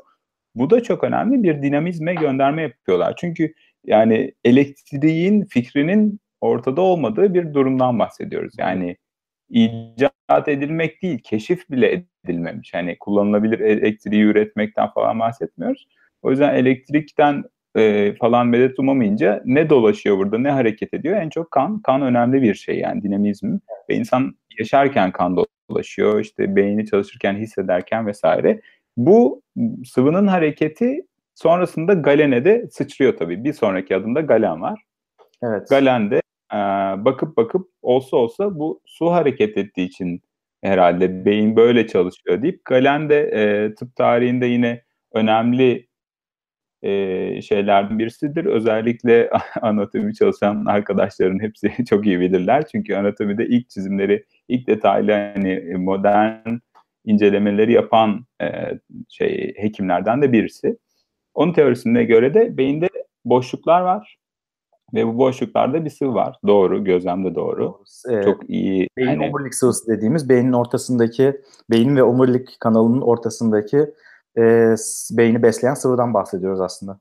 [0.55, 3.13] Bu da çok önemli bir dinamizme gönderme yapıyorlar.
[3.17, 3.53] Çünkü
[3.85, 8.53] yani elektriğin fikrinin ortada olmadığı bir durumdan bahsediyoruz.
[8.57, 8.97] Yani
[9.49, 12.73] icat edilmek değil, keşif bile edilmemiş.
[12.73, 15.87] Hani kullanılabilir elektriği üretmekten falan bahsetmiyoruz.
[16.23, 17.43] O yüzden elektrikten
[17.75, 21.17] e, falan medet umamayınca ne dolaşıyor burada, ne hareket ediyor?
[21.17, 21.81] En çok kan.
[21.81, 23.57] Kan önemli bir şey yani dinamizm.
[23.89, 25.37] Ve insan yaşarken kan
[25.69, 28.61] dolaşıyor, işte beyni çalışırken, hissederken vesaire.
[28.97, 29.41] Bu
[29.85, 31.01] sıvının hareketi
[31.35, 33.43] sonrasında galene de sıçrıyor tabii.
[33.43, 34.81] Bir sonraki adımda galen var.
[35.43, 35.69] Evet.
[35.69, 36.21] Galende
[36.53, 36.57] e,
[37.05, 40.21] bakıp bakıp olsa olsa bu su hareket ettiği için
[40.61, 44.81] herhalde beyin böyle çalışıyor deyip Galen de e, tıp tarihinde yine
[45.13, 45.87] önemli
[46.83, 48.45] e, şeylerden birisidir.
[48.45, 49.29] Özellikle
[49.61, 52.67] anatomi çalışan arkadaşların hepsi çok iyi bilirler.
[52.71, 56.57] Çünkü anatomide ilk çizimleri, ilk detaylı hani modern
[57.05, 58.47] incelemeleri yapan e,
[59.09, 60.77] şey hekimlerden de birisi.
[61.33, 62.89] Onun teorisine göre de beyinde
[63.25, 64.17] boşluklar var
[64.93, 66.35] ve bu boşluklarda bir sıvı var.
[66.47, 67.77] Doğru, gözlemde doğru.
[68.09, 68.87] Ee, Çok iyi.
[68.97, 71.41] beyin hani- omurilik sıvısı dediğimiz beynin ortasındaki,
[71.71, 73.85] beynin ve omurilik kanalının ortasındaki
[74.37, 74.75] e,
[75.11, 76.99] beyni besleyen sıvıdan bahsediyoruz aslında.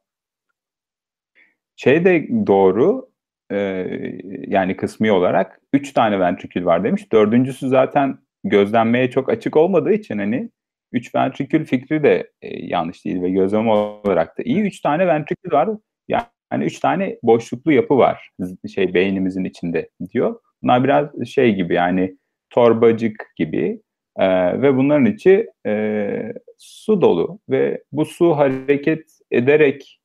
[1.76, 3.10] Şey de doğru
[3.50, 3.56] e,
[4.46, 7.12] yani kısmi olarak üç tane ventrikül var demiş.
[7.12, 10.50] Dördüncüsü zaten gözlenmeye çok açık olmadığı için hani
[10.92, 14.62] üç ventrikül fikri de e, yanlış değil ve gözlem olarak da iyi.
[14.62, 15.68] Üç tane ventrikül var.
[16.08, 18.30] Yani üç tane boşluklu yapı var
[18.74, 20.40] şey beynimizin içinde diyor.
[20.62, 22.16] Bunlar biraz şey gibi yani
[22.50, 23.82] torbacık gibi
[24.16, 30.00] e, ve bunların içi e, su dolu ve bu su hareket ederek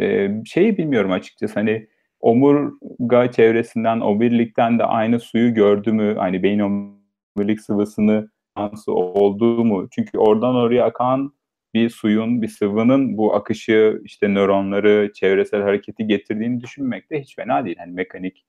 [0.00, 1.86] e, şeyi bilmiyorum açıkçası hani
[2.20, 9.88] omurga çevresinden omurilikten de aynı suyu gördü mü hani beyin omurilik sıvısını şansı oldu mu?
[9.90, 11.34] Çünkü oradan oraya akan
[11.74, 17.64] bir suyun bir sıvının bu akışı işte nöronları çevresel hareketi getirdiğini düşünmek de hiç fena
[17.64, 17.76] değil.
[17.78, 18.44] Hani mekanik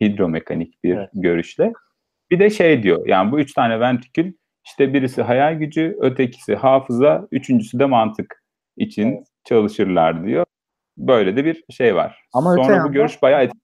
[0.00, 1.10] hidromekanik bir Evet.
[1.14, 1.72] görüşle
[2.30, 4.32] bir de şey diyor yani bu üç tane ventrikül
[4.64, 8.42] işte birisi hayal gücü ötekisi hafıza üçüncüsü de mantık
[8.76, 9.26] için Evet.
[9.44, 10.44] çalışırlar diyor
[10.98, 12.24] böyle de bir şey var.
[12.34, 13.60] Ama öte Sonra bu yandan- görüş bayağı etkili.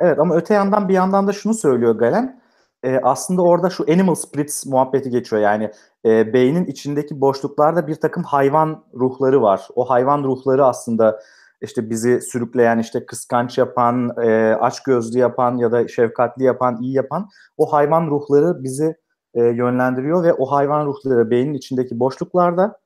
[0.00, 2.40] Evet ama öte yandan bir yandan da şunu söylüyor Galen.
[2.84, 5.42] E, aslında orada şu animal spirits muhabbeti geçiyor.
[5.42, 5.70] Yani
[6.06, 9.68] e, beynin içindeki boşluklarda bir takım hayvan ruhları var.
[9.74, 11.20] O hayvan ruhları aslında
[11.62, 17.28] işte bizi sürükleyen, işte kıskanç yapan, e, açgözlü yapan ya da şefkatli yapan, iyi yapan
[17.56, 18.96] o hayvan ruhları bizi
[19.34, 22.78] e, yönlendiriyor ve o hayvan ruhları beynin içindeki boşluklarda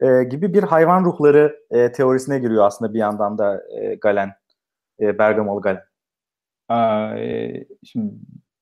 [0.00, 4.32] e, gibi bir hayvan ruhları e, teorisine giriyor aslında bir yandan da e, Galen,
[5.00, 5.82] e, Bergamalı Galen.
[6.68, 8.14] Aa, e, şimdi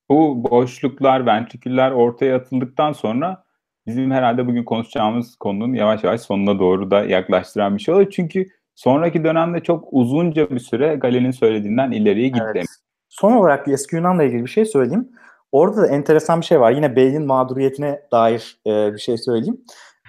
[0.09, 3.43] bu boşluklar, ventriküller ortaya atıldıktan sonra
[3.87, 8.11] bizim herhalde bugün konuşacağımız konunun yavaş yavaş sonuna doğru da yaklaştıran bir şey oluyor.
[8.11, 8.45] Çünkü
[8.75, 12.43] sonraki dönemde çok uzunca bir süre Galen'in söylediğinden ileriye gitti.
[12.55, 12.65] Evet.
[13.09, 15.09] Son olarak eski Yunan'la ilgili bir şey söyleyeyim.
[15.51, 16.71] Orada da enteresan bir şey var.
[16.71, 19.61] Yine beynin mağduriyetine dair e, bir şey söyleyeyim.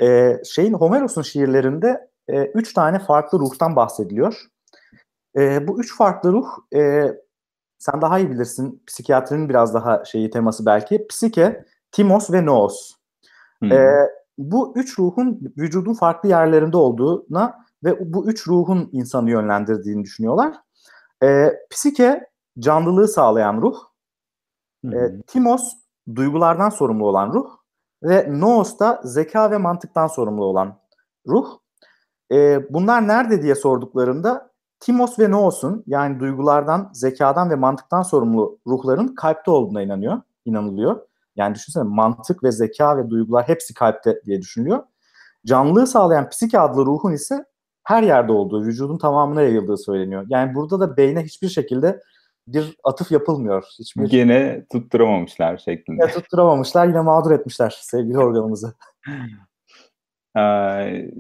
[0.03, 4.47] E, şeyin Homeros'un şiirlerinde e, üç tane farklı ruhtan bahsediliyor.
[5.37, 7.13] E, bu üç farklı ruh e,
[7.79, 8.83] sen daha iyi bilirsin.
[8.87, 11.07] Psikiyatrinin biraz daha şeyi teması belki.
[11.09, 12.95] Psike, Timos ve Noos.
[13.59, 13.73] Hmm.
[13.73, 20.55] E, bu üç ruhun vücudun farklı yerlerinde olduğuna ve bu üç ruhun insanı yönlendirdiğini düşünüyorlar.
[21.23, 22.27] E, psike
[22.59, 23.77] canlılığı sağlayan ruh,
[24.85, 25.21] e.
[25.27, 25.73] Timos
[26.15, 27.51] duygulardan sorumlu olan ruh
[28.03, 30.79] ve Noos da zeka ve mantıktan sorumlu olan
[31.29, 31.59] ruh.
[32.33, 39.15] E, bunlar nerede diye sorduklarında Timos ve Noos'un yani duygulardan, zekadan ve mantıktan sorumlu ruhların
[39.15, 41.01] kalpte olduğuna inanıyor, inanılıyor.
[41.37, 44.83] Yani düşünsene mantık ve zeka ve duygular hepsi kalpte diye düşünülüyor.
[45.47, 47.45] Canlılığı sağlayan psike adlı ruhun ise
[47.87, 50.27] her yerde olduğu, vücudun tamamına yayıldığı söyleniyor.
[50.29, 52.01] Yani burada da beyne hiçbir şekilde
[52.49, 53.65] bir atıf yapılmıyor.
[53.79, 56.03] Hiçbir Gene tutturamamışlar şeklinde.
[56.03, 58.75] Ya tutturamamışlar yine mağdur etmişler sevgili organımızı.
[60.39, 61.11] Ee,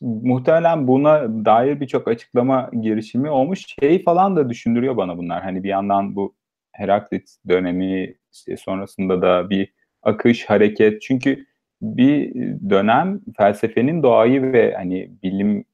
[0.00, 3.66] muhtemelen buna dair birçok açıklama girişimi olmuş.
[3.80, 5.42] Şey falan da düşündürüyor bana bunlar.
[5.42, 6.34] Hani bir yandan bu
[6.72, 11.02] Heraklit dönemi işte sonrasında da bir akış, hareket.
[11.02, 11.46] Çünkü
[11.82, 12.34] bir
[12.70, 15.64] dönem felsefenin doğayı ve hani bilim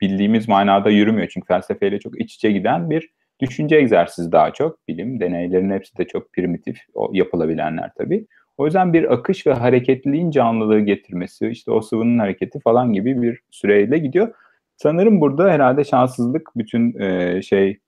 [0.00, 1.28] bildiğimiz manada yürümüyor.
[1.28, 3.10] Çünkü felsefeyle çok iç içe giden bir
[3.40, 4.88] düşünce egzersizi daha çok.
[4.88, 8.26] Bilim deneylerin hepsi de çok primitif o yapılabilenler tabii.
[8.56, 13.40] O yüzden bir akış ve hareketliliğin canlılığı getirmesi, işte o sıvının hareketi falan gibi bir
[13.50, 14.34] süreyle gidiyor.
[14.76, 17.78] Sanırım burada herhalde şanssızlık bütün e, şey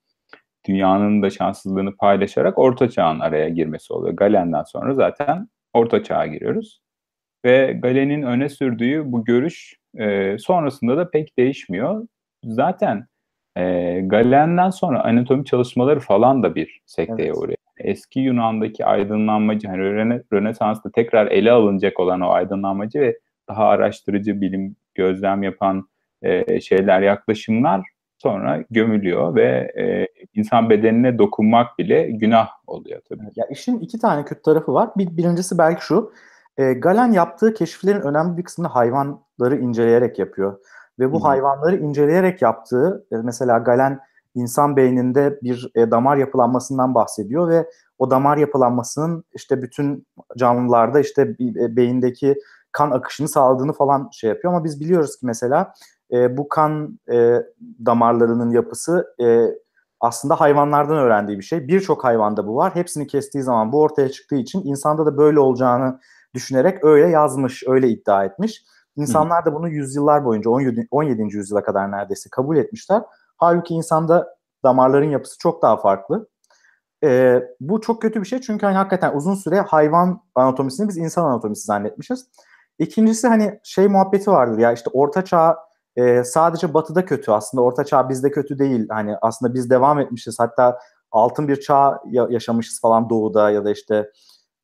[0.69, 4.15] dünyanın da şanssızlığını paylaşarak orta çağın araya girmesi oluyor.
[4.17, 6.81] Galen'den sonra zaten orta çağa giriyoruz.
[7.45, 12.07] Ve Galen'in öne sürdüğü bu görüş e, sonrasında da pek değişmiyor.
[12.45, 13.07] Zaten
[13.57, 13.63] e,
[14.01, 17.37] Galen'den sonra anatomi çalışmaları falan da bir sekteye evet.
[17.37, 17.57] uğruyor.
[17.79, 24.41] Eski Yunan'daki aydınlanmacı, hani Röne, Rönesans'ta tekrar ele alınacak olan o aydınlanmacı ve daha araştırıcı
[24.41, 25.89] bilim, gözlem yapan
[26.23, 27.87] e, şeyler, yaklaşımlar
[28.19, 33.23] sonra gömülüyor ve e, insan bedenine dokunmak bile günah oluyor tabii.
[33.37, 34.89] Ya işin iki tane kötü tarafı var.
[34.97, 36.13] Bir, birincisi belki şu,
[36.57, 40.59] e, Galen yaptığı keşiflerin önemli bir kısmını hayvanları inceleyerek yapıyor.
[40.99, 41.27] Ve bu Hı-hı.
[41.27, 44.01] hayvanları inceleyerek yaptığı, e, mesela Galen
[44.35, 51.23] insan beyninde bir e, damar yapılanmasından bahsediyor ve o damar yapılanmasının işte bütün canlılarda işte
[51.41, 52.35] e, beyindeki
[52.73, 55.73] kan akışını sağladığını falan şey yapıyor ama biz biliyoruz ki mesela
[56.13, 57.43] e, bu kan e,
[57.87, 59.47] damarlarının yapısı e,
[60.01, 61.69] aslında hayvanlardan öğrendiği bir şey.
[61.69, 62.75] Birçok hayvanda bu var.
[62.75, 66.01] Hepsini kestiği zaman bu ortaya çıktığı için insanda da böyle olacağını
[66.35, 68.65] düşünerek öyle yazmış, öyle iddia etmiş.
[68.97, 70.89] İnsanlar da bunu yüzyıllar boyunca 17.
[70.91, 71.23] 17.
[71.23, 73.03] yüzyıla kadar neredeyse kabul etmişler.
[73.37, 76.29] Halbuki insanda damarların yapısı çok daha farklı.
[77.05, 81.25] Ee, bu çok kötü bir şey çünkü hani hakikaten uzun süre hayvan anatomisini biz insan
[81.25, 82.27] anatomisi zannetmişiz.
[82.79, 85.57] İkincisi hani şey muhabbeti vardır ya işte orta çağ
[85.97, 88.87] e, sadece batıda kötü aslında orta çağ bizde kötü değil.
[88.91, 90.79] Hani aslında biz devam etmişiz hatta
[91.11, 94.11] altın bir çağ yaşamışız falan doğuda ya da işte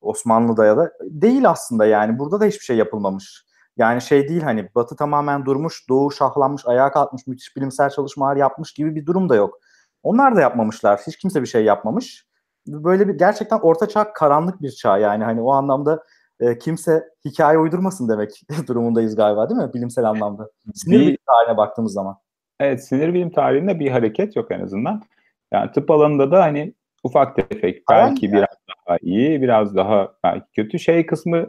[0.03, 3.45] Osmanlı'da ya da değil aslında yani burada da hiçbir şey yapılmamış.
[3.77, 8.73] Yani şey değil hani Batı tamamen durmuş, Doğu şahlanmış, ayağa kalkmış, müthiş bilimsel çalışmalar yapmış
[8.73, 9.59] gibi bir durum da yok.
[10.03, 11.01] Onlar da yapmamışlar.
[11.07, 12.27] Hiç kimse bir şey yapmamış.
[12.67, 16.03] Böyle bir gerçekten orta çağ karanlık bir çağ yani hani o anlamda
[16.41, 20.51] e, kimse hikaye uydurmasın demek durumundayız galiba değil mi bilimsel anlamda?
[20.75, 22.17] Sinir bir, bilim tarihine baktığımız zaman.
[22.61, 25.03] Evet sinir bilim tarihinde bir hareket yok en azından.
[25.53, 28.39] Yani tıp alanında da hani ufak tefek belki Aynen.
[28.39, 28.57] biraz
[28.89, 31.47] daha iyi biraz daha belki kötü şey kısmı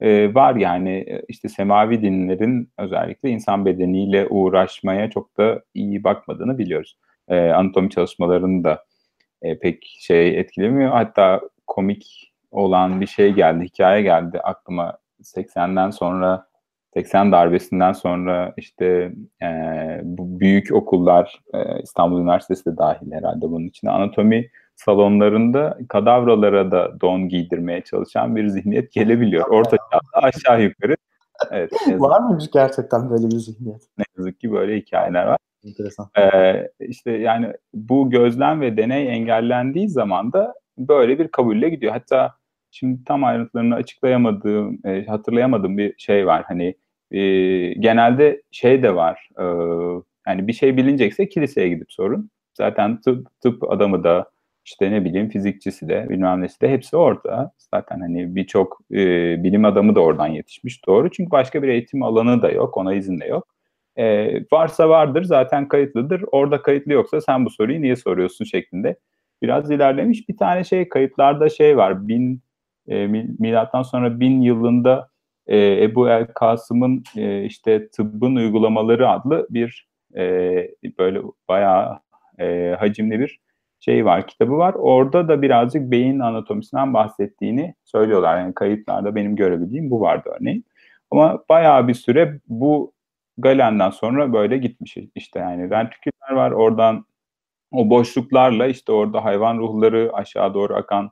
[0.00, 6.58] e, var yani e, işte semavi dinlerin özellikle insan bedeniyle uğraşmaya çok da iyi bakmadığını
[6.58, 6.96] biliyoruz.
[7.28, 8.84] E, anatomi çalışmalarını da
[9.42, 10.90] e, pek şey etkilemiyor.
[10.90, 16.46] Hatta komik olan bir şey geldi, hikaye geldi aklıma 80'den sonra
[16.94, 19.12] 80 darbesinden sonra işte
[19.42, 19.46] e,
[20.02, 24.50] bu büyük okullar e, İstanbul Üniversitesi de dahil herhalde bunun içine anatomi
[24.84, 29.48] salonlarında kadavralara da don giydirmeye çalışan bir zihniyet gelebiliyor.
[29.48, 30.96] Orta çağda aşağı yukarı.
[31.50, 33.82] Evet, var mıymış gerçekten böyle bir zihniyet?
[33.98, 35.38] Ne yazık ki böyle hikayeler var.
[35.64, 36.10] Enteresan.
[36.18, 41.92] Ee, işte yani bu gözlem ve deney engellendiği zaman da böyle bir kabulle gidiyor.
[41.92, 42.34] Hatta
[42.70, 46.44] şimdi tam ayrıntılarını açıklayamadığım, e, hatırlayamadığım bir şey var.
[46.48, 46.74] Hani
[47.10, 47.20] e,
[47.72, 49.28] genelde şey de var.
[49.38, 49.44] E,
[50.26, 52.30] yani bir şey bilinecekse kiliseye gidip sorun.
[52.54, 54.30] Zaten tıp, tıp adamı da
[54.70, 57.52] işte ne bileyim fizikçisi de bilmem nesi de hepsi orada.
[57.74, 58.96] Zaten hani birçok e,
[59.44, 61.10] bilim adamı da oradan yetişmiş doğru.
[61.10, 63.48] Çünkü başka bir eğitim alanı da yok, ona izin de yok.
[63.96, 66.24] E, varsa vardır zaten kayıtlıdır.
[66.32, 68.96] Orada kayıtlı yoksa sen bu soruyu niye soruyorsun şeklinde.
[69.42, 72.08] Biraz ilerlemiş bir tane şey kayıtlarda şey var.
[72.08, 72.42] Bin
[72.88, 73.06] e,
[73.38, 75.08] milattan sonra bin yılında
[75.46, 80.24] e, Ebu El Kasım'ın e, işte tıbbın uygulamaları adlı bir e,
[80.98, 82.00] böyle bayağı
[82.38, 83.40] e, hacimli bir
[83.80, 84.74] şey var, kitabı var.
[84.74, 88.38] Orada da birazcık beyin anatomisinden bahsettiğini söylüyorlar.
[88.38, 90.64] Yani kayıtlarda benim görebildiğim bu vardı örneğin.
[91.10, 92.92] Ama bayağı bir süre bu
[93.38, 94.96] Galen'den sonra böyle gitmiş.
[95.14, 96.50] İşte yani ventriküller var.
[96.50, 97.04] Oradan
[97.72, 101.10] o boşluklarla işte orada hayvan ruhları aşağı doğru akan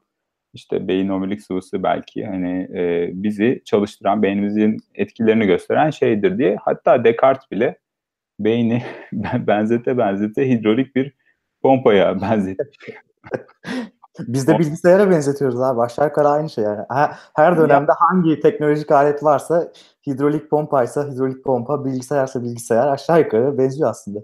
[0.54, 6.56] işte beyin omurilik sıvısı belki hani e, bizi çalıştıran beynimizin etkilerini gösteren şeydir diye.
[6.62, 7.78] Hatta Descartes bile
[8.40, 11.17] beyni benzete benzete hidrolik bir
[11.62, 12.78] pompaya benzetmiş.
[14.18, 15.80] Biz de bilgisayara benzetiyoruz abi.
[15.80, 16.84] Aşağı yukarı aynı şey yani.
[17.36, 19.72] Her dönemde hangi teknolojik alet varsa
[20.06, 24.20] hidrolik pompaysa hidrolik pompa, bilgisayarsa bilgisayar aşağı yukarı benziyor aslında.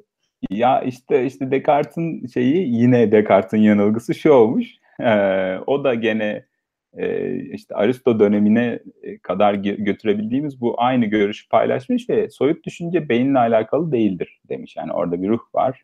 [0.51, 4.67] Ya işte işte Descartes'in şeyi yine Descartes'in yanılgısı şu olmuş.
[5.01, 6.45] Ee, o da gene
[6.97, 8.79] e, işte Aristo dönemine
[9.23, 14.77] kadar götürebildiğimiz bu aynı görüşü paylaşmış ve soyut düşünce beyinle alakalı değildir demiş.
[14.77, 15.83] Yani orada bir ruh var.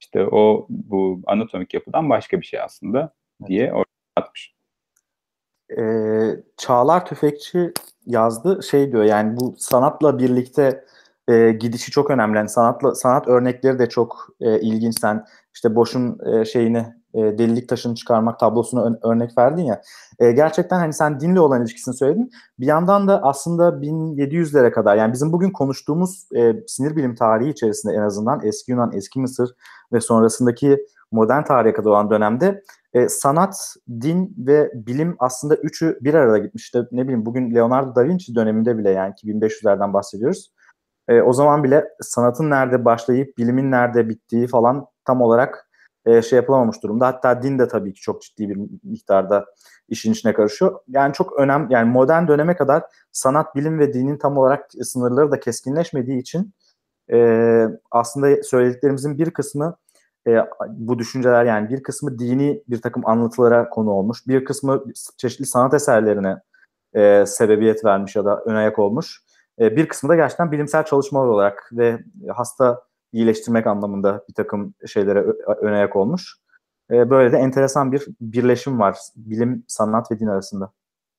[0.00, 3.14] İşte o bu anatomik yapıdan başka bir şey aslında
[3.46, 4.54] diye ortaya atmış.
[5.78, 7.72] Ee, Çağlar Tüfekçi
[8.06, 10.84] yazdı şey diyor yani bu sanatla birlikte
[11.28, 12.36] e, gidişi çok önemli.
[12.36, 15.00] Yani sanatla sanat örnekleri de çok e, ilginç.
[15.00, 19.82] Sen işte boşun e, şeyini e, delilik taşını çıkarmak tablosunu ön, örnek verdin ya.
[20.18, 22.30] E, gerçekten hani sen dinle olan ilişkisini söyledin.
[22.60, 27.94] Bir yandan da aslında 1700'lere kadar yani bizim bugün konuştuğumuz e, sinir bilim tarihi içerisinde
[27.94, 29.54] en azından eski Yunan, eski Mısır
[29.92, 36.14] ve sonrasındaki modern tarihe kadar olan dönemde e, sanat, din ve bilim aslında üçü bir
[36.14, 36.86] arada gitmişti.
[36.92, 40.52] Ne bileyim bugün Leonardo da Vinci döneminde bile yani 1500'lerden bahsediyoruz.
[41.08, 45.67] E, o zaman bile sanatın nerede başlayıp bilimin nerede bittiği falan tam olarak
[46.06, 47.06] e, şey yapılamamış durumda.
[47.06, 49.44] Hatta din de tabii ki çok ciddi bir miktarda
[49.88, 50.80] işin içine karışıyor.
[50.88, 52.82] Yani çok önemli yani modern döneme kadar
[53.12, 56.54] sanat, bilim ve dinin tam olarak sınırları da keskinleşmediği için
[57.12, 59.76] e, aslında söylediklerimizin bir kısmı
[60.26, 64.84] e, bu düşünceler yani bir kısmı dini bir takım anlatılara konu olmuş, bir kısmı
[65.16, 66.36] çeşitli sanat eserlerine
[66.94, 69.22] e, sebebiyet vermiş ya da ön ayak olmuş.
[69.60, 75.24] E, bir kısmı da gerçekten bilimsel çalışmalar olarak ve hasta iyileştirmek anlamında bir takım şeylere
[75.60, 76.36] ön ayak olmuş.
[76.90, 80.72] E, böyle de enteresan bir birleşim var bilim, sanat ve din arasında.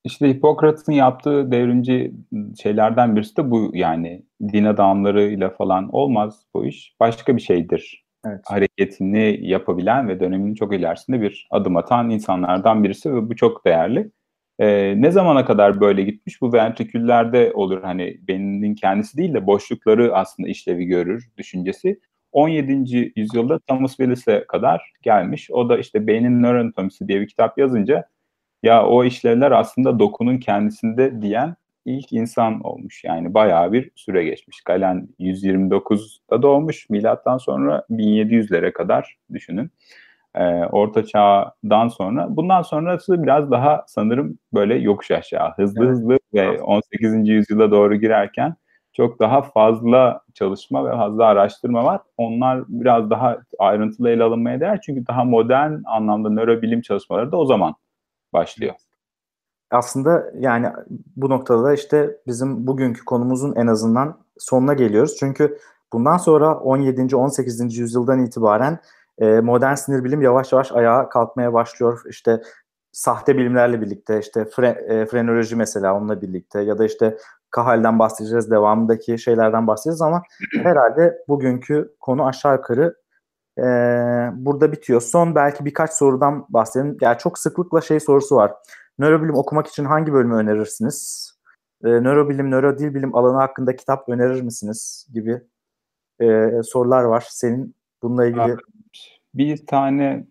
[0.04, 2.14] İşte Hipokrat'ın yaptığı devrimci
[2.62, 6.96] şeylerden birisi de bu yani din adamlarıyla falan olmaz bu iş.
[7.00, 8.42] Başka bir şeydir evet.
[8.46, 14.12] hareketini yapabilen ve dönemin çok ilerisinde bir adım atan insanlardan birisi ve bu çok değerli.
[14.60, 16.42] Ee, ne zamana kadar böyle gitmiş?
[16.42, 22.00] Bu ventriküllerde olur hani beyninin kendisi değil de boşlukları aslında işlevi görür düşüncesi.
[22.32, 23.12] 17.
[23.16, 25.52] yüzyılda Thomas Willis'e kadar gelmiş.
[25.52, 28.10] O da işte beynin nöroanatomisi diye bir kitap yazınca
[28.64, 33.04] ya o işlevler aslında dokunun kendisinde diyen ilk insan olmuş.
[33.04, 34.62] Yani bayağı bir süre geçmiş.
[34.62, 36.90] Galen 129'da doğmuş.
[36.90, 39.72] Milattan sonra 1700'lere kadar düşünün.
[40.36, 42.28] Ee, Orta Çağ'dan sonra.
[42.30, 45.54] Bundan sonrası biraz daha sanırım böyle yokuş aşağı.
[45.56, 45.92] Hızlı evet.
[45.92, 47.30] hızlı ve 18.
[47.30, 48.56] yüzyıla doğru girerken
[48.94, 52.02] çok daha fazla çalışma ve fazla araştırma var.
[52.18, 54.82] Onlar biraz daha ayrıntılı ele alınmaya değer.
[54.82, 57.76] Çünkü daha modern anlamda nörobilim çalışmaları da o zaman
[58.34, 58.76] başlıyor
[59.72, 60.68] aslında yani
[61.16, 65.16] bu noktada da işte bizim bugünkü konumuzun en azından sonuna geliyoruz.
[65.20, 65.58] Çünkü
[65.94, 67.16] bundan sonra 17.
[67.16, 67.78] 18.
[67.78, 68.80] yüzyıldan itibaren
[69.20, 72.02] e, modern sinir bilim yavaş yavaş ayağa kalkmaya başlıyor.
[72.10, 72.42] İşte
[72.92, 77.18] sahte bilimlerle birlikte işte fre, e, frenoloji mesela onunla birlikte ya da işte
[77.52, 80.22] Kahal'den bahsedeceğiz, devamındaki şeylerden bahsedeceğiz ama
[80.64, 82.96] herhalde bugünkü konu aşağı yukarı
[83.58, 83.64] e,
[84.34, 85.02] burada bitiyor.
[85.02, 86.98] Son belki birkaç sorudan bahsedelim.
[87.02, 88.54] Yani çok sıklıkla şey sorusu var.
[89.00, 91.30] Nörobilim okumak için hangi bölümü önerirsiniz?
[91.84, 95.08] E, nörobilim, nörodil bilim alanı hakkında kitap önerir misiniz?
[95.14, 95.42] Gibi
[96.22, 97.28] e, sorular var.
[97.30, 98.58] Senin bununla ilgili...
[99.34, 100.26] Bir tane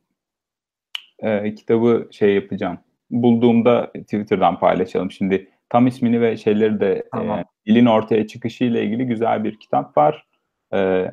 [1.19, 2.79] e, kitabı şey yapacağım.
[3.11, 5.11] Bulduğumda Twitter'dan paylaşalım.
[5.11, 7.39] Şimdi tam ismini ve şeyleri de e, tamam.
[7.39, 10.27] e, dilin ortaya çıkışı ile ilgili güzel bir kitap var.
[10.75, 11.11] E,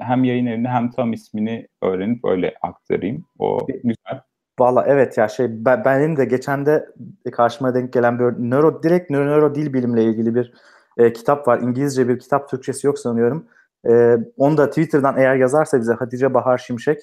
[0.00, 3.24] hem yayın evinde hem tam ismini öğrenip öyle aktarayım.
[3.38, 4.22] O güzel.
[4.58, 6.86] Valla evet ya şey ben, benim de geçen de
[7.32, 10.52] karşıma denk gelen bir nöro direkt nöro, nöro dil bilimle ilgili bir
[10.98, 11.58] e, kitap var.
[11.58, 13.46] İngilizce bir kitap, Türkçesi yok sanıyorum.
[13.88, 16.98] E, onu da Twitter'dan eğer yazarsa bize Hatice Bahar Şimşek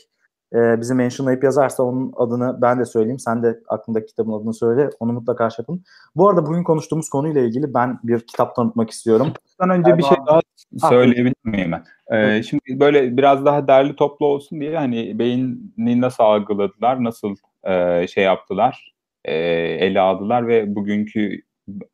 [0.53, 3.19] e, bizi mentionlayıp yazarsa onun adını ben de söyleyeyim.
[3.19, 4.89] Sen de aklındaki kitabın adını söyle.
[4.99, 5.83] Onu mutlaka şey yapın.
[6.15, 9.27] Bu arada bugün konuştuğumuz konuyla ilgili ben bir kitap tanıtmak istiyorum.
[9.59, 10.41] Bundan önce bir şey daha
[10.89, 11.83] söyleyebilir miyim ben?
[12.17, 18.07] Ee, şimdi böyle biraz daha derli toplu olsun diye hani beyni nasıl algıladılar, nasıl e,
[18.07, 18.93] şey yaptılar,
[19.25, 21.41] e, ele aldılar ve bugünkü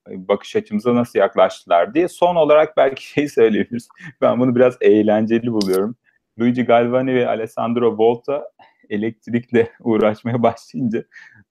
[0.07, 3.87] bakış açımıza nasıl yaklaştılar diye son olarak belki şey söyleyebiliriz.
[4.21, 5.95] Ben bunu biraz eğlenceli buluyorum.
[6.39, 8.43] Luigi Galvani ve Alessandro Volta
[8.89, 11.03] elektrikle uğraşmaya başlayınca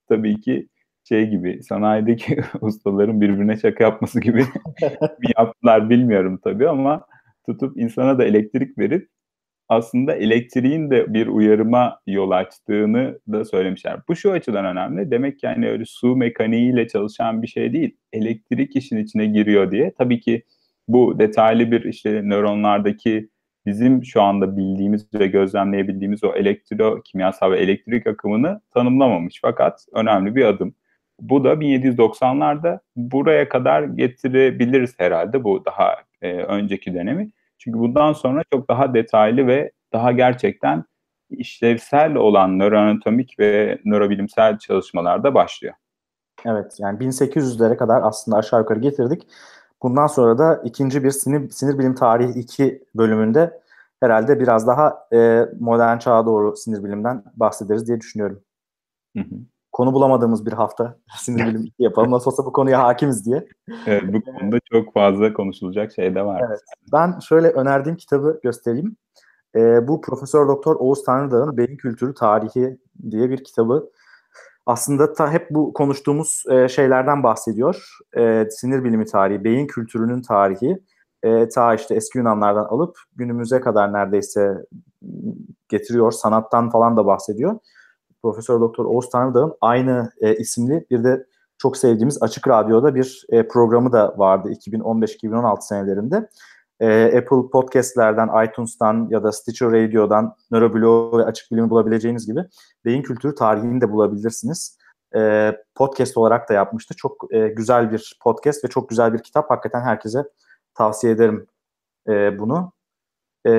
[0.08, 0.68] tabii ki
[1.08, 4.44] şey gibi sanayideki ustaların birbirine şaka yapması gibi
[5.36, 7.06] yaptılar bilmiyorum tabii ama
[7.46, 9.08] tutup insana da elektrik verip
[9.70, 14.00] aslında elektriğin de bir uyarıma yol açtığını da söylemişler.
[14.08, 15.10] Bu şu açıdan önemli.
[15.10, 17.96] Demek ki yani öyle su mekaniğiyle çalışan bir şey değil.
[18.12, 19.92] Elektrik işin içine giriyor diye.
[19.98, 20.42] Tabii ki
[20.88, 23.28] bu detaylı bir işte nöronlardaki
[23.66, 30.34] bizim şu anda bildiğimiz ve gözlemleyebildiğimiz o elektro kimyasal ve elektrik akımını tanımlamamış fakat önemli
[30.36, 30.74] bir adım.
[31.20, 37.30] Bu da 1790'larda buraya kadar getirebiliriz herhalde bu daha e, önceki dönemi.
[37.60, 40.84] Çünkü bundan sonra çok daha detaylı ve daha gerçekten
[41.30, 45.74] işlevsel olan nöroanatomik ve nörobilimsel çalışmalar da başlıyor.
[46.44, 49.26] Evet yani 1800'lere kadar aslında aşağı yukarı getirdik.
[49.82, 53.60] Bundan sonra da ikinci bir sinir, sinir bilim tarihi 2 bölümünde
[54.00, 58.42] herhalde biraz daha e, modern çağa doğru sinir bilimden bahsederiz diye düşünüyorum.
[59.16, 59.34] Hı hı.
[59.72, 62.10] Konu bulamadığımız bir hafta sinir bilim 2 yapalım.
[62.10, 63.48] Nasıl olsa bu konuya hakimiz diye.
[63.86, 66.42] Evet, bu konuda çok fazla konuşulacak şey de var.
[66.48, 66.60] Evet.
[66.92, 68.96] Ben şöyle önerdiğim kitabı göstereyim.
[69.56, 72.78] E, bu Profesör Doktor Oğuz Tanrıdağ'ın Beyin Kültürü Tarihi
[73.10, 73.90] diye bir kitabı.
[74.66, 77.98] Aslında ta hep bu konuştuğumuz e, şeylerden bahsediyor.
[78.16, 80.78] E, sinir bilimi tarihi, beyin kültürünün tarihi.
[81.22, 84.54] E, ta işte eski Yunanlardan alıp günümüze kadar neredeyse
[85.68, 86.12] getiriyor.
[86.12, 87.58] Sanattan falan da bahsediyor.
[88.22, 91.26] Profesör Doktor Oğuz Tanrıdağ'ın aynı e, isimli bir de
[91.58, 96.28] çok sevdiğimiz Açık Radyo'da bir e, programı da vardı 2015-2016 senelerinde.
[96.80, 102.44] E, Apple Podcast'lerden, iTunes'tan ya da Stitcher Radio'dan Nöroblog ve Açık Bilimi bulabileceğiniz gibi
[102.84, 104.78] beyin kültürü tarihini de bulabilirsiniz.
[105.16, 106.94] E, podcast olarak da yapmıştı.
[106.96, 109.50] Çok e, güzel bir podcast ve çok güzel bir kitap.
[109.50, 110.24] Hakikaten herkese
[110.74, 111.46] tavsiye ederim
[112.08, 112.72] e, bunu.
[113.46, 113.52] E,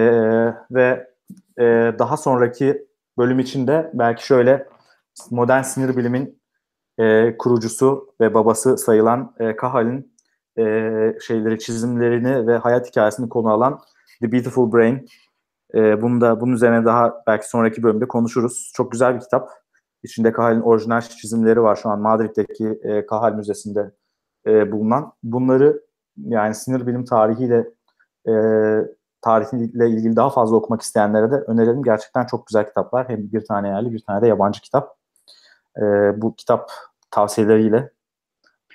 [0.72, 1.07] ve
[1.59, 1.64] e,
[1.99, 2.88] daha sonraki
[3.22, 4.67] bölüm içinde belki şöyle
[5.32, 6.41] modern sinir bilimin
[6.99, 10.15] e, kurucusu ve babası sayılan e, Kahal'in
[10.57, 10.63] e,
[11.28, 13.80] şeyleri, çizimlerini ve hayat hikayesini konu alan
[14.22, 15.05] The Beautiful Brain.
[15.76, 18.72] E, bunu da bunun üzerine daha belki sonraki bölümde konuşuruz.
[18.76, 19.49] Çok güzel bir kitap.
[20.03, 23.91] İçinde Kahal'in orijinal çizimleri var şu an Madrid'deki e, Kahal Müzesi'nde
[24.47, 25.13] e, bulunan.
[25.24, 25.82] Bunları
[26.17, 27.67] yani sinir bilim tarihiyle
[28.28, 28.34] e,
[29.22, 31.84] tarihiyle ilgili daha fazla okumak isteyenlere de önerelim.
[31.84, 33.09] Gerçekten çok güzel kitaplar.
[33.09, 34.97] Hem bir tane yerli bir tane de yabancı kitap.
[35.78, 35.82] E,
[36.22, 36.72] bu kitap
[37.11, 37.89] tavsiyeleriyle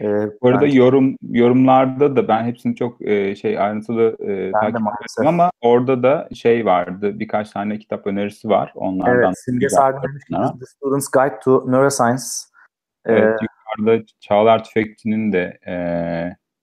[0.01, 4.77] e, Bu arada bence, yorum yorumlarda da ben hepsini çok e, şey ayrıntılı e, takip
[4.77, 9.23] ettim ama orada da şey vardı birkaç tane kitap önerisi var onlardan.
[9.23, 12.23] Evet, Simge Sargı'nın The Student's Guide to Neuroscience.
[13.05, 13.47] Evet, ee,
[13.79, 15.75] yukarıda Çağlar Tüfekçi'nin de e,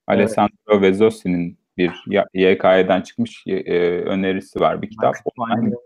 [0.07, 0.81] Alessandro evet.
[0.81, 1.91] Vezzosi'nin bir
[2.33, 5.15] YK'den çıkmış e, önerisi var bir kitap.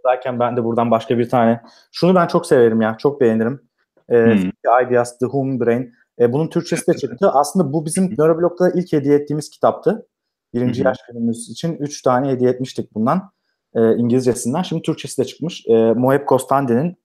[0.04, 1.62] Zaten ben de buradan başka bir tane.
[1.92, 3.62] Şunu ben çok severim ya, çok beğenirim.
[4.10, 4.86] E, hmm.
[4.86, 5.94] Ideas, The Human Brain.
[6.20, 7.30] E, bunun Türkçesi de çıktı.
[7.34, 10.08] Aslında bu bizim Nöroblog'da ilk hediye ettiğimiz kitaptı.
[10.54, 13.32] Birinci yaş günümüz için üç tane hediye etmiştik bundan.
[13.76, 14.62] E, İngilizcesinden.
[14.62, 15.68] Şimdi Türkçesi de çıkmış.
[15.68, 16.98] E, Moheb Kostandi'nin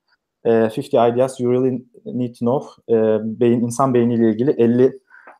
[0.44, 4.92] e, 50 Ideas You Really Need to Know e, beyin, insan beyniyle ilgili 50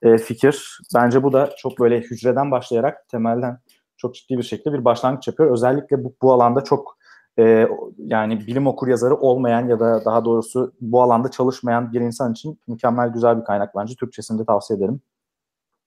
[0.03, 0.79] e, fikir.
[0.95, 3.59] Bence bu da çok böyle hücreden başlayarak temelden
[3.97, 5.53] çok ciddi bir şekilde bir başlangıç yapıyor.
[5.53, 6.99] Özellikle bu, bu alanda çok
[7.39, 12.33] e, yani bilim okur yazarı olmayan ya da daha doğrusu bu alanda çalışmayan bir insan
[12.33, 13.95] için mükemmel güzel bir kaynak bence.
[13.95, 15.01] Türkçesini de tavsiye ederim.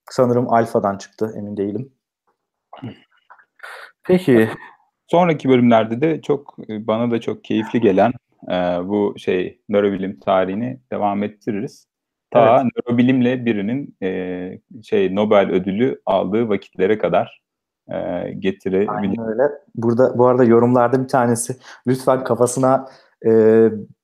[0.10, 1.92] Sanırım Alfa'dan çıktı emin değilim.
[4.04, 4.50] Peki.
[5.08, 8.12] Sonraki bölümlerde de çok bana da çok keyifli gelen
[8.48, 8.54] e,
[8.88, 11.88] bu şey nörobilim tarihini devam ettiririz.
[12.36, 12.72] Ta evet.
[12.76, 17.42] nörobilimle birinin e, şey Nobel ödülü aldığı vakitlere kadar
[17.92, 18.90] e, getirebilir.
[18.90, 19.44] Aynen öyle.
[19.76, 21.58] Burada bu arada yorumlarda bir tanesi
[21.88, 22.88] lütfen kafasına
[23.26, 23.30] e,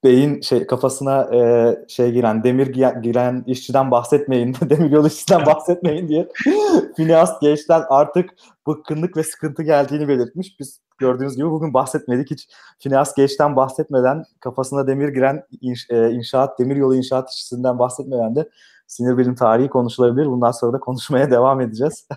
[0.04, 2.68] beyin şey kafasına e, şey giren demir
[3.04, 6.30] giren işçiden bahsetmeyin, demir yol işçiden bahsetmeyin diye
[6.96, 8.30] Phineas Gage'den artık
[8.68, 10.60] bıkkınlık ve sıkıntı geldiğini belirtmiş.
[10.60, 12.48] Biz gördüğünüz gibi bugün bahsetmedik hiç
[12.80, 18.50] Phineas Gage'den bahsetmeden kafasına demir giren inş, e, inşaat demir yolu inşaat işçisinden bahsetmeden de
[18.88, 20.26] sinir bilim tarihi konuşulabilir.
[20.26, 22.08] Bundan sonra da konuşmaya devam edeceğiz.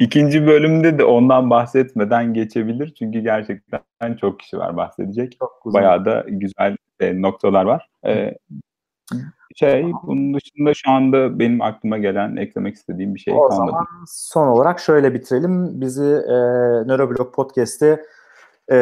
[0.00, 2.94] İkinci bölümde de ondan bahsetmeden geçebilir.
[2.98, 5.36] Çünkü gerçekten çok kişi var bahsedecek.
[5.38, 5.82] Çok güzel.
[5.82, 7.88] Bayağı da güzel e, noktalar var.
[8.06, 8.34] E,
[9.56, 13.70] şey bunun dışında şu anda benim aklıma gelen eklemek istediğim bir şey o kalmadı.
[13.70, 15.80] zaman son olarak şöyle bitirelim.
[15.80, 16.36] Bizi e,
[16.86, 18.00] Nöroblog Podcast'i
[18.72, 18.76] e,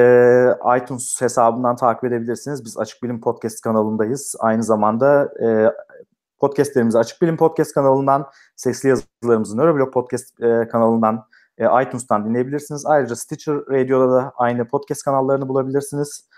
[0.78, 2.64] iTunes hesabından takip edebilirsiniz.
[2.64, 4.36] Biz Açık Bilim Podcast kanalındayız.
[4.40, 5.46] Aynı zamanda e,
[6.38, 8.26] podcastlerimizi Açık Bilim Podcast kanalından,
[8.56, 11.24] sesli yazılarımızı Nöroblog Podcast e, kanalından,
[11.58, 12.86] e, iTunes'tan dinleyebilirsiniz.
[12.86, 16.28] Ayrıca Stitcher Radio'da da aynı podcast kanallarını bulabilirsiniz.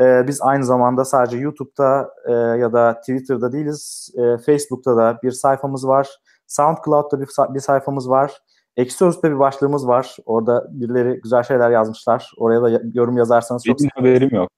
[0.00, 4.10] E, biz aynı zamanda sadece YouTube'da e, ya da Twitter'da değiliz.
[4.14, 6.08] E, Facebook'ta da bir sayfamız var.
[6.46, 8.32] SoundCloud'da bir, bir sayfamız var.
[8.76, 10.16] Ekşi Sözlük'te bir başlığımız var.
[10.26, 12.32] Orada birileri güzel şeyler yazmışlar.
[12.36, 14.50] Oraya da yorum yazarsanız çok Benim haberim yok.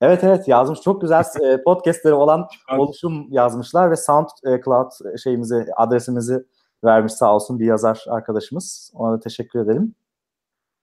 [0.00, 0.80] Evet evet yazmış.
[0.80, 2.48] Çok güzel e, podcastleri olan
[2.78, 6.44] oluşum yazmışlar ve SoundCloud e, şeyimizi, adresimizi
[6.84, 8.92] vermiş sağ olsun bir yazar arkadaşımız.
[8.94, 9.94] Ona da teşekkür edelim.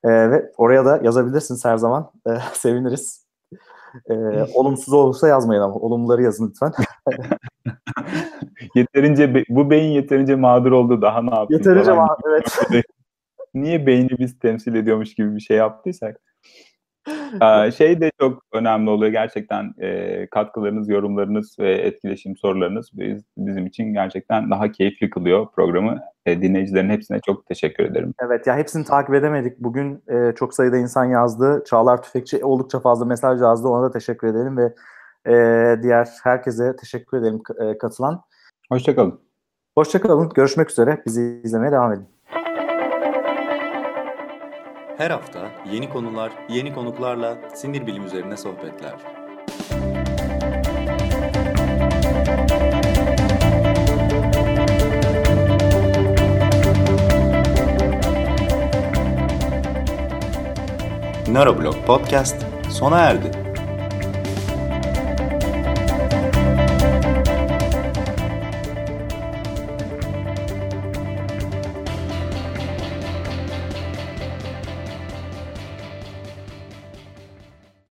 [0.04, 2.12] E, ve oraya da yazabilirsiniz her zaman.
[2.28, 3.28] E, seviniriz.
[4.10, 4.14] E,
[4.54, 6.72] olumsuz olursa yazmayın ama olumluları yazın lütfen.
[8.76, 12.08] yeterince bu beyin yeterince mağdur oldu daha ne yapayım Yeterince falan.
[12.08, 12.84] ma- evet.
[13.54, 16.22] Niye beyni biz temsil ediyormuş gibi bir şey yaptıysak.
[17.78, 23.94] Şey de çok önemli oluyor gerçekten e, katkılarınız, yorumlarınız ve etkileşim sorularınız biz, bizim için
[23.94, 26.00] gerçekten daha keyifli kılıyor programı.
[26.26, 28.14] E, dinleyicilerin hepsine çok teşekkür ederim.
[28.20, 29.60] Evet ya hepsini takip edemedik.
[29.60, 31.64] Bugün e, çok sayıda insan yazdı.
[31.68, 33.68] Çağlar Tüfekçi oldukça fazla mesaj yazdı.
[33.68, 34.74] Ona da teşekkür edelim ve
[35.28, 35.34] e,
[35.84, 38.22] diğer herkese teşekkür edelim e, katılan.
[38.72, 39.20] Hoşçakalın.
[39.76, 40.30] Hoşçakalın.
[40.30, 41.02] Görüşmek üzere.
[41.06, 42.17] Bizi izlemeye devam edin.
[44.98, 48.94] Her hafta yeni konular, yeni konuklarla sinir bilim üzerine sohbetler.
[61.28, 63.47] Neuroblog Podcast sona erdi.